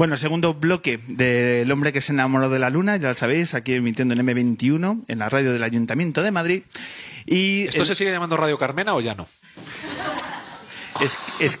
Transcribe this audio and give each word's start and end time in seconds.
Bueno, 0.00 0.16
segundo 0.16 0.54
bloque 0.54 0.98
del 1.08 1.70
hombre 1.70 1.92
que 1.92 2.00
se 2.00 2.12
enamoró 2.12 2.48
de 2.48 2.58
la 2.58 2.70
luna, 2.70 2.96
ya 2.96 3.10
lo 3.10 3.14
sabéis, 3.14 3.52
aquí 3.52 3.74
emitiendo 3.74 4.14
en 4.14 4.26
M21, 4.26 5.04
en 5.06 5.18
la 5.18 5.28
radio 5.28 5.52
del 5.52 5.62
Ayuntamiento 5.62 6.22
de 6.22 6.30
Madrid. 6.30 6.62
Y 7.26 7.64
¿Esto 7.66 7.80
el- 7.82 7.86
se 7.86 7.94
sigue 7.94 8.10
llamando 8.10 8.38
Radio 8.38 8.56
Carmena 8.56 8.94
o 8.94 9.02
ya 9.02 9.14
no? 9.14 9.28
es, 11.02 11.18
es- 11.40 11.58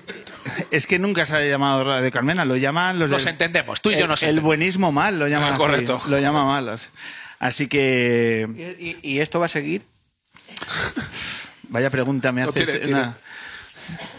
es 0.70 0.86
que 0.86 0.98
nunca 0.98 1.26
se 1.26 1.36
ha 1.36 1.44
llamado 1.44 1.84
Radio 1.84 2.10
Carmena, 2.10 2.46
lo 2.46 2.56
llaman 2.56 2.98
los... 2.98 3.10
Nos 3.10 3.24
del- 3.24 3.32
entendemos, 3.32 3.82
tú 3.82 3.90
y 3.90 3.96
yo 3.96 4.04
el- 4.04 4.08
nos 4.08 4.22
El 4.22 4.40
buenismo 4.40 4.90
mal, 4.90 5.18
lo 5.18 5.28
llaman 5.28 5.50
así, 5.50 5.58
correcto. 5.58 6.00
Lo 6.08 6.18
llama 6.18 6.46
mal. 6.46 6.78
Así 7.40 7.68
que, 7.68 8.48
¿Y, 8.78 8.86
y- 8.86 8.98
y 9.16 9.20
esto 9.20 9.38
va 9.38 9.44
a 9.46 9.48
seguir? 9.50 9.82
vaya 11.68 11.90
pregunta 11.90 12.32
me 12.32 12.40
No 12.42 12.48
haces. 12.48 12.64
tiene- 12.64 12.80
tiene- 12.80 13.00
una- 13.00 13.16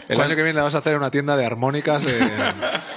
El 0.08 0.16
¿Cuál? 0.16 0.28
año 0.28 0.36
que 0.36 0.42
viene 0.42 0.56
le 0.58 0.62
vas 0.62 0.74
a 0.74 0.78
hacer 0.78 0.96
una 0.96 1.10
tienda 1.10 1.36
de 1.36 1.46
armónicas 1.46 2.04
en, 2.06 2.22
en 2.22 2.30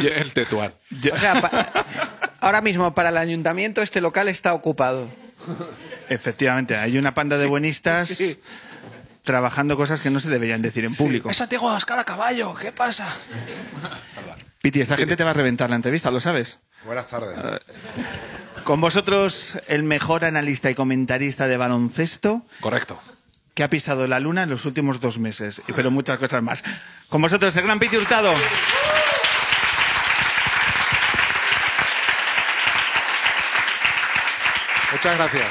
el 0.00 0.32
Tetuán. 0.32 0.72
O 1.12 1.16
sea, 1.18 1.40
pa- 1.40 1.86
ahora 2.40 2.60
mismo 2.60 2.94
para 2.94 3.08
el 3.10 3.16
ayuntamiento 3.18 3.82
este 3.82 4.00
local 4.00 4.28
está 4.28 4.52
ocupado. 4.54 5.08
Efectivamente, 6.08 6.76
hay 6.76 6.98
una 6.98 7.14
panda 7.14 7.38
de 7.38 7.46
buenistas 7.46 8.20
trabajando 9.22 9.76
cosas 9.76 10.00
que 10.00 10.10
no 10.10 10.20
se 10.20 10.28
deberían 10.30 10.62
decir 10.62 10.84
en 10.84 10.94
público. 10.94 11.30
Es 11.30 11.36
Santiago 11.36 11.70
Abascal 11.70 11.98
a 11.98 12.04
caballo, 12.04 12.54
¿qué 12.54 12.72
pasa? 12.72 13.08
Piti, 14.60 14.80
esta 14.80 14.96
gente 14.96 15.16
te 15.16 15.24
va 15.24 15.30
a 15.30 15.34
reventar 15.34 15.70
la 15.70 15.76
entrevista, 15.76 16.10
¿lo 16.10 16.20
sabes? 16.20 16.58
Buenas 16.84 17.06
tardes. 17.08 17.36
Con 18.64 18.80
vosotros, 18.80 19.58
el 19.68 19.82
mejor 19.82 20.24
analista 20.24 20.70
y 20.70 20.74
comentarista 20.74 21.46
de 21.48 21.56
baloncesto 21.56 22.42
Correcto. 22.60 23.00
que 23.54 23.64
ha 23.64 23.70
pisado 23.70 24.06
la 24.06 24.20
luna 24.20 24.44
en 24.44 24.50
los 24.50 24.64
últimos 24.66 25.00
dos 25.00 25.18
meses, 25.18 25.62
pero 25.74 25.90
muchas 25.90 26.18
cosas 26.18 26.42
más. 26.42 26.62
Con 27.08 27.22
vosotros, 27.22 27.56
el 27.56 27.64
gran 27.64 27.78
Piti 27.80 27.96
Hurtado. 27.96 28.32
Muchas 34.92 35.16
gracias. 35.16 35.44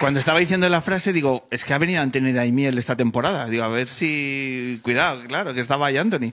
Cuando 0.00 0.20
estaba 0.20 0.38
diciendo 0.38 0.68
la 0.68 0.82
frase, 0.82 1.12
digo, 1.12 1.48
es 1.50 1.64
que 1.64 1.72
ha 1.72 1.78
venido 1.78 2.02
Anthony 2.02 2.32
Daimiel 2.34 2.76
esta 2.78 2.96
temporada. 2.96 3.46
Digo, 3.46 3.64
a 3.64 3.68
ver 3.68 3.88
si... 3.88 4.78
Cuidado, 4.82 5.24
claro, 5.26 5.54
que 5.54 5.60
estaba 5.60 5.86
ahí 5.86 5.96
Anthony. 5.96 6.32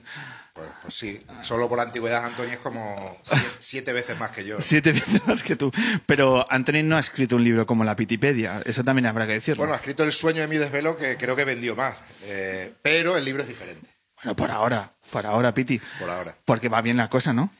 Pues, 0.52 0.68
pues 0.82 0.94
sí, 0.94 1.18
solo 1.42 1.68
por 1.68 1.80
antigüedad 1.80 2.24
Antonio 2.24 2.52
es 2.52 2.58
como 2.60 3.16
siete, 3.24 3.46
siete 3.58 3.92
veces 3.92 4.18
más 4.20 4.30
que 4.30 4.44
yo. 4.44 4.60
Siete 4.60 4.92
veces 4.92 5.26
más 5.26 5.42
que 5.42 5.56
tú. 5.56 5.72
Pero 6.06 6.46
Anthony 6.50 6.82
no 6.84 6.96
ha 6.96 7.00
escrito 7.00 7.36
un 7.36 7.42
libro 7.44 7.64
como 7.66 7.82
la 7.84 7.96
Pitipedia. 7.96 8.60
Eso 8.66 8.84
también 8.84 9.06
habrá 9.06 9.26
que 9.26 9.32
decirlo. 9.32 9.62
Bueno, 9.62 9.72
ha 9.72 9.78
escrito 9.78 10.04
El 10.04 10.12
sueño 10.12 10.42
de 10.42 10.46
mi 10.48 10.56
desvelo 10.58 10.96
que 10.98 11.16
creo 11.16 11.34
que 11.34 11.44
vendió 11.44 11.74
más, 11.74 11.96
Eh, 12.24 12.72
pero 12.82 13.16
el 13.16 13.24
libro 13.24 13.42
es 13.42 13.48
diferente, 13.48 13.88
Bueno, 14.22 14.36
por 14.36 14.50
ahora, 14.50 14.92
por 15.10 15.24
ahora, 15.26 15.52
Piti. 15.54 15.80
por 15.98 16.10
ahora. 16.10 16.36
Porque 16.44 16.68
va 16.68 16.82
bien 16.82 16.98
la 16.98 17.08
cosa, 17.08 17.32
¿no? 17.32 17.50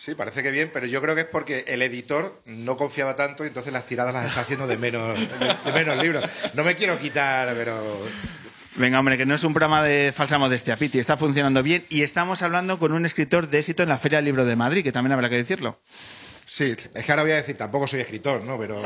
Sí, 0.00 0.14
parece 0.14 0.42
que 0.42 0.50
bien, 0.50 0.70
pero 0.72 0.86
yo 0.86 1.02
creo 1.02 1.14
que 1.14 1.20
es 1.20 1.26
porque 1.26 1.62
el 1.68 1.82
editor 1.82 2.40
no 2.46 2.78
confiaba 2.78 3.16
tanto 3.16 3.44
y 3.44 3.48
entonces 3.48 3.70
las 3.70 3.84
tiradas 3.84 4.14
las 4.14 4.30
está 4.30 4.40
haciendo 4.40 4.66
de 4.66 4.78
menos, 4.78 5.14
de, 5.18 5.72
menos 5.74 6.02
libros. 6.02 6.24
No 6.54 6.64
me 6.64 6.74
quiero 6.74 6.98
quitar, 6.98 7.52
pero 7.54 8.00
Venga, 8.76 8.98
hombre, 8.98 9.18
que 9.18 9.26
no 9.26 9.34
es 9.34 9.44
un 9.44 9.52
programa 9.52 9.84
de 9.84 10.14
falsa 10.16 10.38
modestia, 10.38 10.78
Piti. 10.78 10.98
Está 10.98 11.18
funcionando 11.18 11.62
bien 11.62 11.84
y 11.90 12.00
estamos 12.00 12.40
hablando 12.40 12.78
con 12.78 12.92
un 12.92 13.04
escritor 13.04 13.50
de 13.50 13.58
éxito 13.58 13.82
en 13.82 13.90
la 13.90 13.98
Feria 13.98 14.16
del 14.16 14.24
Libro 14.24 14.46
de 14.46 14.56
Madrid, 14.56 14.82
que 14.82 14.90
también 14.90 15.12
habrá 15.12 15.28
que 15.28 15.36
decirlo. 15.36 15.78
Sí, 16.52 16.74
es 16.94 17.04
que 17.04 17.12
ahora 17.12 17.22
voy 17.22 17.30
a 17.30 17.36
decir, 17.36 17.56
tampoco 17.56 17.86
soy 17.86 18.00
escritor, 18.00 18.42
¿no? 18.42 18.58
Pero 18.58 18.82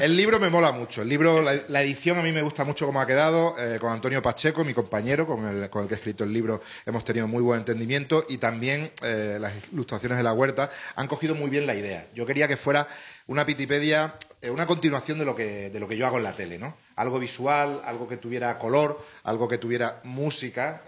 el 0.00 0.16
libro 0.16 0.38
me 0.38 0.50
mola 0.50 0.70
mucho. 0.70 1.02
El 1.02 1.08
libro, 1.08 1.42
la, 1.42 1.52
la 1.66 1.82
edición 1.82 2.16
a 2.16 2.22
mí 2.22 2.30
me 2.30 2.42
gusta 2.42 2.62
mucho 2.62 2.86
cómo 2.86 3.00
ha 3.00 3.06
quedado. 3.08 3.56
eh, 3.58 3.80
con 3.80 3.90
Antonio 3.92 4.22
Pacheco, 4.22 4.62
mi 4.64 4.72
compañero, 4.72 5.26
con 5.26 5.44
el, 5.48 5.68
con 5.68 5.82
el 5.82 5.88
que 5.88 5.94
he 5.94 5.96
escrito 5.96 6.22
el 6.22 6.32
libro, 6.32 6.62
hemos 6.86 7.04
tenido 7.04 7.26
muy 7.26 7.42
buen 7.42 7.58
entendimiento 7.58 8.24
y 8.28 8.38
también 8.38 8.92
eh, 9.02 9.38
las 9.40 9.52
ilustraciones 9.72 10.16
de 10.16 10.22
la 10.22 10.32
huerta 10.32 10.70
han 10.94 11.08
cogido 11.08 11.34
muy 11.34 11.50
bien 11.50 11.66
la 11.66 11.74
idea. 11.74 12.06
Yo 12.14 12.24
quería 12.24 12.46
que 12.46 12.56
fuera 12.56 12.86
una 13.26 13.44
Pitipedia, 13.44 14.14
eh, 14.40 14.50
una 14.50 14.66
continuación 14.68 15.18
de 15.18 15.24
lo, 15.24 15.34
que, 15.34 15.70
de 15.70 15.80
lo 15.80 15.88
que 15.88 15.96
yo 15.96 16.06
hago 16.06 16.18
en 16.18 16.22
la 16.22 16.36
tele, 16.36 16.56
¿no? 16.56 16.76
Algo 16.94 17.18
visual, 17.18 17.82
algo 17.84 18.06
que 18.06 18.16
tuviera 18.16 18.56
color, 18.58 19.04
algo 19.24 19.48
que 19.48 19.58
tuviera 19.58 19.98
música. 20.04 20.82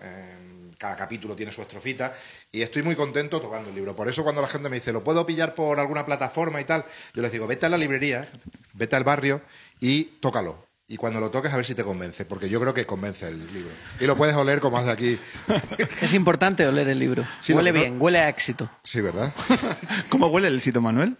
Cada 0.83 0.97
capítulo 0.97 1.37
tiene 1.37 1.53
su 1.53 1.63
estrofita 1.63 2.13
y 2.51 2.61
estoy 2.61 2.83
muy 2.83 2.97
contento 2.97 3.41
tocando 3.41 3.69
el 3.69 3.75
libro. 3.77 3.95
Por 3.95 4.09
eso 4.09 4.25
cuando 4.25 4.43
la 4.43 4.49
gente 4.49 4.69
me 4.69 4.75
dice, 4.77 4.93
¿lo 4.93 5.05
puedo 5.05 5.25
pillar 5.25 5.55
por 5.55 5.79
alguna 5.79 6.05
plataforma 6.05 6.61
y 6.61 6.65
tal? 6.65 6.85
Yo 7.15 7.23
les 7.23 7.31
digo, 7.31 7.47
vete 7.47 7.67
a 7.67 7.69
la 7.69 7.79
librería, 7.79 8.29
vete 8.73 8.97
al 8.97 9.05
barrio 9.05 9.43
y 9.79 10.05
tócalo. 10.19 10.67
Y 10.89 10.97
cuando 10.97 11.21
lo 11.21 11.31
toques 11.31 11.53
a 11.53 11.57
ver 11.57 11.65
si 11.65 11.77
te 11.77 11.85
convence, 11.85 12.25
porque 12.25 12.49
yo 12.49 12.61
creo 12.61 12.75
que 12.75 12.85
convence 12.85 13.29
el 13.29 13.39
libro. 13.53 13.71
Y 14.01 14.07
lo 14.07 14.17
puedes 14.17 14.35
oler 14.35 14.59
como 14.59 14.77
hace 14.77 14.91
aquí. 14.91 15.19
Es 16.03 16.13
importante 16.15 16.67
oler 16.67 16.89
el 16.89 16.99
libro. 16.99 17.25
Sí, 17.41 17.53
huele 17.53 17.71
bien, 17.71 18.03
huele 18.03 18.19
a 18.19 18.29
éxito. 18.29 18.69
Sí, 18.83 19.01
¿verdad? 19.01 19.33
¿Cómo 20.09 20.27
huele 20.27 20.49
el 20.49 20.61
sitio, 20.61 20.81
Manuel? 20.81 21.17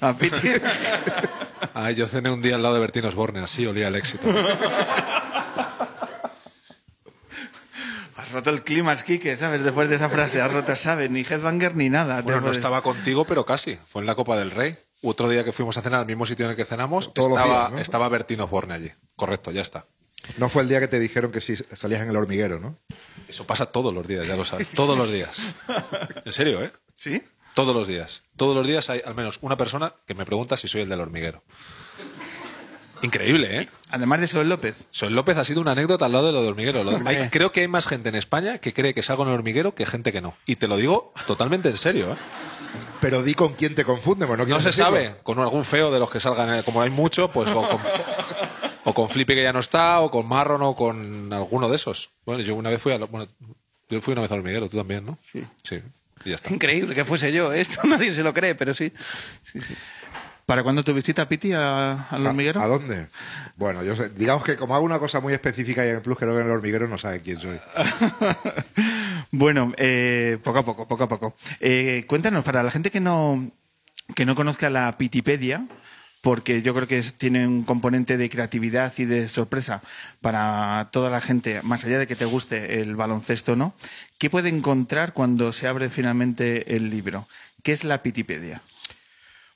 A 0.00 0.16
Piti. 0.16 0.48
Ah, 1.74 1.92
yo 1.92 2.08
cené 2.08 2.28
un 2.28 2.42
día 2.42 2.56
al 2.56 2.62
lado 2.62 2.74
de 2.74 2.80
Bertín 2.80 3.04
Osborne, 3.04 3.38
así 3.38 3.64
olía 3.64 3.86
el 3.86 3.94
éxito. 3.94 4.28
Has 8.16 8.21
roto 8.32 8.50
el 8.50 8.62
clima, 8.62 8.94
Kike, 8.96 9.36
¿sabes? 9.36 9.62
Después 9.64 9.88
de 9.88 9.96
esa 9.96 10.08
frase, 10.08 10.40
has 10.40 10.52
roto, 10.52 10.74
¿sabes? 10.76 11.10
Ni 11.10 11.20
Headbanger 11.20 11.76
ni 11.76 11.88
nada. 11.90 12.22
Bueno, 12.22 12.40
no 12.40 12.50
estaba 12.50 12.82
contigo, 12.82 13.24
pero 13.24 13.44
casi. 13.44 13.78
Fue 13.86 14.00
en 14.02 14.06
la 14.06 14.14
Copa 14.14 14.36
del 14.36 14.50
Rey. 14.50 14.76
Otro 15.02 15.28
día 15.28 15.44
que 15.44 15.52
fuimos 15.52 15.76
a 15.76 15.82
cenar 15.82 16.00
al 16.00 16.06
mismo 16.06 16.26
sitio 16.26 16.44
en 16.44 16.52
el 16.52 16.56
que 16.56 16.64
cenamos, 16.64 17.12
Todos 17.12 17.30
estaba, 17.30 17.58
días, 17.58 17.70
¿no? 17.72 17.78
estaba 17.78 18.08
Bertín 18.08 18.40
Osborne 18.40 18.74
allí. 18.74 18.90
Correcto, 19.16 19.50
ya 19.50 19.62
está. 19.62 19.84
No 20.38 20.48
fue 20.48 20.62
el 20.62 20.68
día 20.68 20.78
que 20.78 20.86
te 20.88 21.00
dijeron 21.00 21.32
que 21.32 21.40
sí 21.40 21.54
salías 21.72 22.02
en 22.02 22.08
el 22.10 22.16
hormiguero, 22.16 22.60
¿no? 22.60 22.78
Eso 23.26 23.44
pasa 23.46 23.66
todos 23.66 23.92
los 23.92 24.06
días, 24.06 24.26
ya 24.26 24.36
lo 24.36 24.44
sabes. 24.44 24.68
Todos 24.68 24.96
los 24.96 25.10
días. 25.10 25.40
En 26.24 26.32
serio, 26.32 26.62
¿eh? 26.62 26.70
¿Sí? 26.94 27.22
Todos 27.54 27.74
los 27.74 27.88
días. 27.88 28.22
Todos 28.36 28.54
los 28.56 28.66
días 28.66 28.88
hay 28.90 29.02
al 29.04 29.14
menos 29.14 29.38
una 29.42 29.56
persona 29.56 29.92
que 30.06 30.14
me 30.14 30.24
pregunta 30.24 30.56
si 30.56 30.68
soy 30.68 30.82
el 30.82 30.88
del 30.88 31.00
hormiguero. 31.00 31.42
Increíble, 33.02 33.60
¿eh? 33.62 33.68
Además 33.90 34.20
de 34.20 34.26
Sol 34.28 34.48
López. 34.48 34.86
Soy 34.90 35.10
López 35.10 35.36
ha 35.36 35.44
sido 35.44 35.60
una 35.60 35.72
anécdota 35.72 36.06
al 36.06 36.12
lado 36.12 36.26
de 36.26 36.32
lo 36.32 36.40
del 36.40 36.50
hormiguero. 36.50 36.82
Hay- 37.06 37.28
creo 37.30 37.52
que 37.52 37.60
hay 37.60 37.68
más 37.68 37.86
gente 37.86 38.08
en 38.08 38.14
España 38.14 38.58
que 38.58 38.72
cree 38.72 38.94
que 38.94 39.02
salgo 39.02 39.24
en 39.24 39.30
el 39.30 39.34
hormiguero 39.34 39.74
que 39.74 39.84
gente 39.86 40.12
que 40.12 40.20
no. 40.20 40.34
Y 40.46 40.56
te 40.56 40.68
lo 40.68 40.76
digo 40.76 41.12
totalmente 41.26 41.68
en 41.68 41.76
serio, 41.76 42.12
¿eh? 42.12 42.16
Pero 43.00 43.22
di 43.22 43.34
con 43.34 43.54
quién 43.54 43.74
te 43.74 43.84
confunde, 43.84 44.26
pues 44.26 44.38
no, 44.38 44.44
No 44.46 44.58
se 44.60 44.66
decirlo. 44.66 44.84
sabe. 44.86 45.14
Con 45.24 45.38
algún 45.40 45.64
feo 45.64 45.90
de 45.90 45.98
los 45.98 46.08
que 46.10 46.20
salgan, 46.20 46.54
eh, 46.54 46.62
como 46.62 46.80
hay 46.80 46.90
mucho, 46.90 47.28
pues 47.28 47.50
o 47.50 47.60
con, 47.68 47.80
o 48.84 48.94
con 48.94 49.08
Flippy 49.08 49.34
que 49.34 49.42
ya 49.42 49.52
no 49.52 49.58
está, 49.60 50.00
o 50.00 50.10
con 50.10 50.26
Marron, 50.26 50.62
o 50.62 50.74
con 50.76 51.32
alguno 51.32 51.68
de 51.68 51.76
esos. 51.76 52.10
Bueno, 52.24 52.42
yo 52.42 52.54
una 52.54 52.70
vez 52.70 52.80
fui 52.80 52.92
a... 52.92 52.98
Bueno, 52.98 53.26
yo 53.90 54.00
fui 54.00 54.12
una 54.12 54.22
vez 54.22 54.30
al 54.32 54.38
hormiguero, 54.38 54.68
tú 54.68 54.76
también, 54.78 55.04
¿no? 55.04 55.18
Sí. 55.32 55.44
Sí, 55.64 55.82
y 56.24 56.30
ya 56.30 56.36
está. 56.36 56.54
Increíble 56.54 56.94
que 56.94 57.04
fuese 57.04 57.32
yo. 57.32 57.52
¿eh? 57.52 57.60
Esto 57.62 57.80
nadie 57.84 58.14
se 58.14 58.22
lo 58.22 58.32
cree, 58.32 58.54
pero 58.54 58.72
sí. 58.72 58.92
¿Para 60.46 60.62
cuándo 60.62 60.82
tu 60.82 60.92
visita, 60.92 61.28
Piti, 61.28 61.52
a- 61.52 62.08
al 62.10 62.26
¿A- 62.26 62.30
hormiguero? 62.30 62.60
¿A 62.60 62.66
dónde? 62.66 63.06
Bueno, 63.56 63.82
yo 63.84 63.94
sé, 63.94 64.08
digamos 64.10 64.42
que 64.44 64.56
como 64.56 64.74
hago 64.74 64.84
una 64.84 64.98
cosa 64.98 65.20
muy 65.20 65.32
específica 65.32 65.84
y 65.86 65.90
en 65.90 65.96
el 65.96 66.02
plus 66.02 66.18
creo 66.18 66.34
que 66.34 66.40
en 66.40 66.46
el 66.46 66.52
hormiguero 66.52 66.88
no 66.88 66.98
sabe 66.98 67.20
quién 67.20 67.38
soy. 67.40 67.58
bueno, 69.30 69.72
eh, 69.76 70.38
poco 70.42 70.58
a 70.58 70.64
poco, 70.64 70.88
poco 70.88 71.04
a 71.04 71.08
poco. 71.08 71.34
Eh, 71.60 72.04
cuéntanos, 72.08 72.44
para 72.44 72.62
la 72.62 72.70
gente 72.70 72.90
que 72.90 73.00
no, 73.00 73.50
que 74.14 74.26
no 74.26 74.34
conozca 74.34 74.68
la 74.70 74.96
Pitipedia, 74.98 75.66
porque 76.22 76.62
yo 76.62 76.74
creo 76.74 76.86
que 76.88 76.98
es- 76.98 77.14
tiene 77.14 77.46
un 77.46 77.64
componente 77.64 78.16
de 78.16 78.28
creatividad 78.30 78.92
y 78.98 79.04
de 79.04 79.28
sorpresa 79.28 79.82
para 80.20 80.88
toda 80.92 81.10
la 81.10 81.20
gente, 81.20 81.62
más 81.62 81.84
allá 81.84 81.98
de 81.98 82.06
que 82.06 82.16
te 82.16 82.24
guste 82.24 82.80
el 82.80 82.94
baloncesto, 82.96 83.56
¿no? 83.56 83.74
¿Qué 84.18 84.30
puede 84.30 84.48
encontrar 84.48 85.12
cuando 85.14 85.52
se 85.52 85.66
abre 85.66 85.88
finalmente 85.90 86.76
el 86.76 86.90
libro? 86.90 87.28
¿Qué 87.62 87.72
es 87.72 87.84
la 87.84 88.02
Pitipedia? 88.02 88.60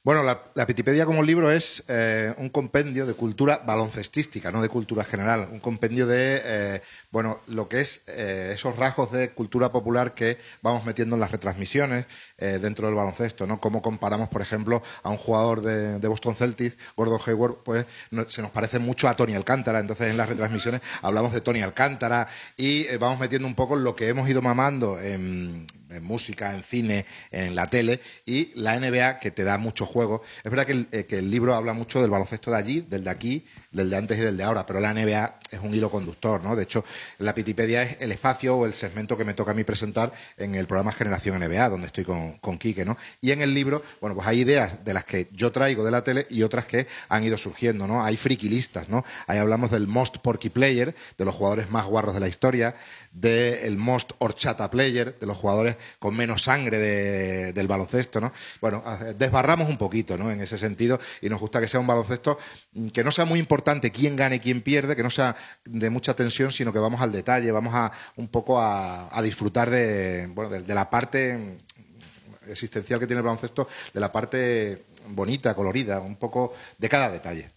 Bueno, 0.07 0.23
la, 0.23 0.67
Pitipedia 0.69 1.05
como 1.05 1.21
libro 1.21 1.51
es 1.51 1.83
eh, 1.89 2.33
un 2.39 2.49
compendio 2.49 3.07
de 3.07 3.15
cultura 3.15 3.61
baloncestística, 3.67 4.53
no 4.53 4.63
de 4.63 4.69
cultura 4.69 5.03
general. 5.03 5.49
Un 5.51 5.59
compendio 5.59 6.07
de, 6.07 6.43
eh, 6.45 6.83
bueno, 7.17 7.39
lo 7.47 7.67
que 7.67 7.81
es 7.81 8.03
eh, 8.09 8.51
esos 8.53 8.77
rasgos 8.77 9.11
de 9.11 9.31
cultura 9.31 9.73
popular 9.73 10.13
que 10.13 10.37
vamos 10.61 10.85
metiendo 10.85 11.17
en 11.17 11.21
las 11.21 11.31
retransmisiones 11.31 12.05
eh, 12.37 12.59
dentro 12.61 12.89
del 12.89 12.95
baloncesto, 12.95 13.47
¿no? 13.47 13.59
Cómo 13.59 13.81
comparamos, 13.81 14.29
por 14.29 14.43
ejemplo, 14.43 14.83
a 15.03 15.09
un 15.09 15.17
jugador 15.17 15.63
de, 15.63 16.07
Boston 16.07 16.37
Celtics, 16.37 16.77
Gordon 16.95 17.19
Hayward, 17.25 17.63
pues 17.65 17.87
se 18.27 18.43
nos 18.43 18.51
parece 18.51 18.81
mucho 18.81 19.09
a 19.09 19.17
Tony 19.17 19.35
Alcántara. 19.35 19.81
Entonces, 19.81 20.11
en 20.11 20.19
las 20.19 20.29
retransmisiones 20.29 20.83
hablamos 21.01 21.33
de 21.33 21.41
Tony 21.41 21.63
Alcántara 21.63 22.29
y 22.55 22.83
eh, 22.83 22.99
vamos 22.99 23.19
metiendo 23.19 23.49
un 23.49 23.55
poco 23.55 23.77
lo 23.77 23.97
que 23.97 24.09
hemos 24.09 24.29
ido 24.29 24.43
mamando 24.43 25.01
en 25.01 25.67
en 25.91 26.05
música, 26.05 26.55
en 26.55 26.63
cine, 26.63 27.07
en 27.31 27.55
la 27.55 27.71
tele, 27.71 28.01
y 28.25 28.51
la 28.55 28.79
NBA, 28.79 29.19
que 29.19 29.31
te 29.31 29.45
da 29.45 29.59
mucho 29.59 29.87
juego. 29.87 30.23
Es 30.43 30.51
verdad 30.51 30.67
que 30.67 30.73
el, 30.73 30.89
eh, 30.93 31.07
que 31.07 31.19
el 31.19 31.31
libro 31.31 31.55
habla 31.55 31.73
mucho 31.73 32.01
del 32.01 32.11
baloncesto 32.11 32.51
de 32.51 32.57
allí, 32.57 32.81
del 32.81 33.05
de 33.05 33.11
aquí, 33.11 33.47
del 33.71 33.91
de 33.91 33.97
antes 33.97 34.19
y 34.19 34.23
del 34.23 34.37
de 34.37 34.45
ahora, 34.45 34.67
pero 34.67 34.81
la 34.81 34.93
NBA 34.93 35.39
es 35.57 35.63
un 35.63 35.75
hilo 35.75 35.91
conductor, 35.91 36.43
¿no? 36.43 36.57
De 36.57 36.63
hecho, 36.63 36.85
la 37.19 37.35
Pitipedia 37.35 37.83
es 37.83 37.97
el 38.01 38.13
espacio 38.13 38.57
o 38.57 38.67
el 38.67 38.75
segmento 38.75 39.17
que 39.17 39.25
me 39.25 39.35
toca 39.35 39.51
a 39.51 39.55
mí 39.55 39.65
presentar 39.65 40.13
en 40.37 40.55
el 40.55 40.67
programa 40.67 40.93
Generación 40.93 41.39
NBA, 41.39 41.69
donde 41.69 41.87
estoy 41.89 42.05
con, 42.05 42.39
con 42.39 42.59
Quique, 42.59 42.85
¿no? 42.85 42.97
Y 43.21 43.33
en 43.33 43.43
el 43.43 43.55
libro, 43.55 43.83
bueno, 44.01 44.15
pues 44.15 44.27
hay 44.27 44.41
ideas 44.41 44.85
de 44.85 44.95
las 44.95 45.05
que 45.05 45.29
yo 45.33 45.53
traigo 45.53 45.85
de 45.85 45.91
la 45.91 46.05
tele 46.05 46.27
y 46.31 46.43
otras 46.43 46.67
que 46.67 46.87
han 47.09 47.25
ido 47.25 47.37
surgiendo, 47.37 47.87
¿no? 47.87 48.05
Hay 48.05 48.17
friquilistas, 48.17 48.89
¿no? 48.89 49.05
Ahí 49.27 49.39
hablamos 49.39 49.71
del 49.71 49.87
most 49.87 50.19
porky 50.19 50.51
player, 50.51 50.95
de 51.19 51.25
los 51.25 51.35
jugadores 51.35 51.71
más 51.71 51.85
guarros 51.87 52.15
de 52.15 52.21
la 52.21 52.29
historia, 52.29 52.75
del 53.13 53.77
most 53.77 54.13
horchata 54.19 54.71
player, 54.71 55.19
de 55.19 55.27
los 55.27 55.37
jugadores 55.37 55.77
con 55.99 56.17
menos 56.17 56.43
sangre 56.43 56.79
de- 56.79 57.53
del 57.53 57.67
baloncesto, 57.69 58.21
¿no? 58.21 58.33
Bueno, 58.61 58.83
desbarramos 59.17 59.69
un 59.69 59.79
poquito, 59.79 60.17
¿no? 60.19 60.31
En 60.31 60.41
ese 60.41 60.59
sentido, 60.59 60.99
y 61.21 61.29
nos 61.29 61.41
gusta 61.41 61.61
que 61.61 61.69
sea 61.69 61.81
un 61.81 61.87
baloncesto 61.87 62.39
mm, 62.73 62.89
que 62.89 63.03
no 63.05 63.11
sea 63.11 63.25
muy 63.25 63.39
importante 63.39 63.91
quién 63.91 64.17
gane 64.17 64.37
y 64.37 64.41
quién 64.41 64.61
pierde, 64.63 64.97
que 64.97 65.03
no 65.03 65.11
sea 65.11 65.35
de 65.65 65.91
mucha 65.91 66.15
tensión, 66.15 66.53
sino 66.53 66.73
que 66.73 66.79
vamos 66.79 67.01
al 67.01 67.13
detalle, 67.13 67.51
vamos 67.53 67.75
a 67.75 67.91
un 68.17 68.29
poco 68.29 68.61
a, 68.61 69.09
a 69.17 69.23
disfrutar 69.23 69.71
de, 69.71 70.29
bueno, 70.35 70.51
de, 70.51 70.63
de 70.63 70.75
la 70.75 70.89
parte 70.91 71.37
mm, 71.37 72.51
existencial 72.51 73.01
que 73.01 73.07
tiene 73.07 73.19
el 73.21 73.25
baloncesto, 73.27 73.69
de 73.93 74.01
la 74.01 74.13
parte 74.13 74.85
bonita, 75.09 75.55
colorida, 75.55 76.01
un 76.01 76.17
poco 76.17 76.55
de 76.79 76.89
cada 76.89 77.09
detalle. 77.09 77.51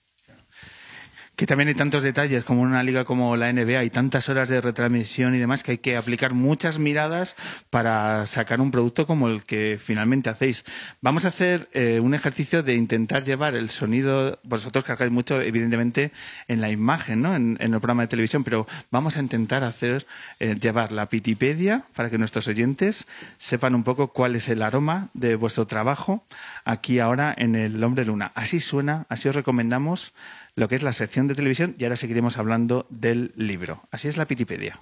Que 1.40 1.48
también 1.48 1.70
hay 1.70 1.74
tantos 1.74 2.04
detalles 2.04 2.44
como 2.44 2.64
en 2.64 2.68
una 2.68 2.84
liga 2.84 3.06
como 3.06 3.38
la 3.38 3.50
NBA, 3.54 3.80
hay 3.80 3.90
tantas 3.90 4.28
horas 4.28 4.50
de 4.50 4.60
retransmisión 4.60 5.34
y 5.34 5.40
demás 5.40 5.64
que 5.64 5.72
hay 5.72 5.78
que 5.78 5.96
aplicar 5.96 6.34
muchas 6.34 6.80
miradas 6.80 7.38
para 7.70 8.28
sacar 8.28 8.60
un 8.60 8.72
producto 8.72 9.08
como 9.08 9.30
el 9.30 9.46
que 9.46 9.80
finalmente 9.82 10.30
hacéis. 10.30 10.66
Vamos 11.00 11.24
a 11.24 11.30
hacer 11.30 11.70
eh, 11.72 12.02
un 12.02 12.14
ejercicio 12.14 12.62
de 12.62 12.76
intentar 12.76 13.24
llevar 13.24 13.56
el 13.56 13.70
sonido, 13.70 14.38
vosotros 14.44 14.84
cargáis 14.84 15.14
mucho 15.14 15.40
evidentemente 15.40 16.12
en 16.50 16.60
la 16.60 16.72
imagen, 16.72 17.22
¿no? 17.22 17.34
en, 17.34 17.56
en 17.62 17.74
el 17.74 17.80
programa 17.80 18.02
de 18.02 18.10
televisión, 18.10 18.44
pero 18.44 18.68
vamos 18.92 19.16
a 19.16 19.22
intentar 19.22 19.64
hacer 19.64 20.08
eh, 20.42 20.58
llevar 20.60 20.92
la 20.92 21.08
Pitipedia 21.08 21.86
para 21.96 22.10
que 22.10 22.18
nuestros 22.18 22.50
oyentes 22.50 23.08
sepan 23.38 23.76
un 23.76 23.86
poco 23.86 24.10
cuál 24.10 24.36
es 24.36 24.50
el 24.50 24.62
aroma 24.62 25.08
de 25.14 25.36
vuestro 25.36 25.68
trabajo 25.68 26.26
aquí 26.66 27.00
ahora 27.00 27.34
en 27.38 27.56
el 27.56 27.82
Hombre 27.82 28.04
Luna. 28.04 28.34
Así 28.36 28.60
suena, 28.60 29.06
así 29.08 29.30
os 29.30 29.36
recomendamos 29.36 30.14
lo 30.60 30.68
que 30.68 30.76
es 30.76 30.84
la 30.84 30.92
sección 30.92 31.28
de 31.28 31.36
televisión 31.36 31.74
y 31.78 31.86
ahora 31.86 31.96
seguiremos 31.96 32.38
hablando 32.38 32.86
del 32.90 33.32
libro. 33.38 33.82
Así 33.92 34.10
es 34.10 34.18
la 34.18 34.26
Pitipedia. 34.26 34.82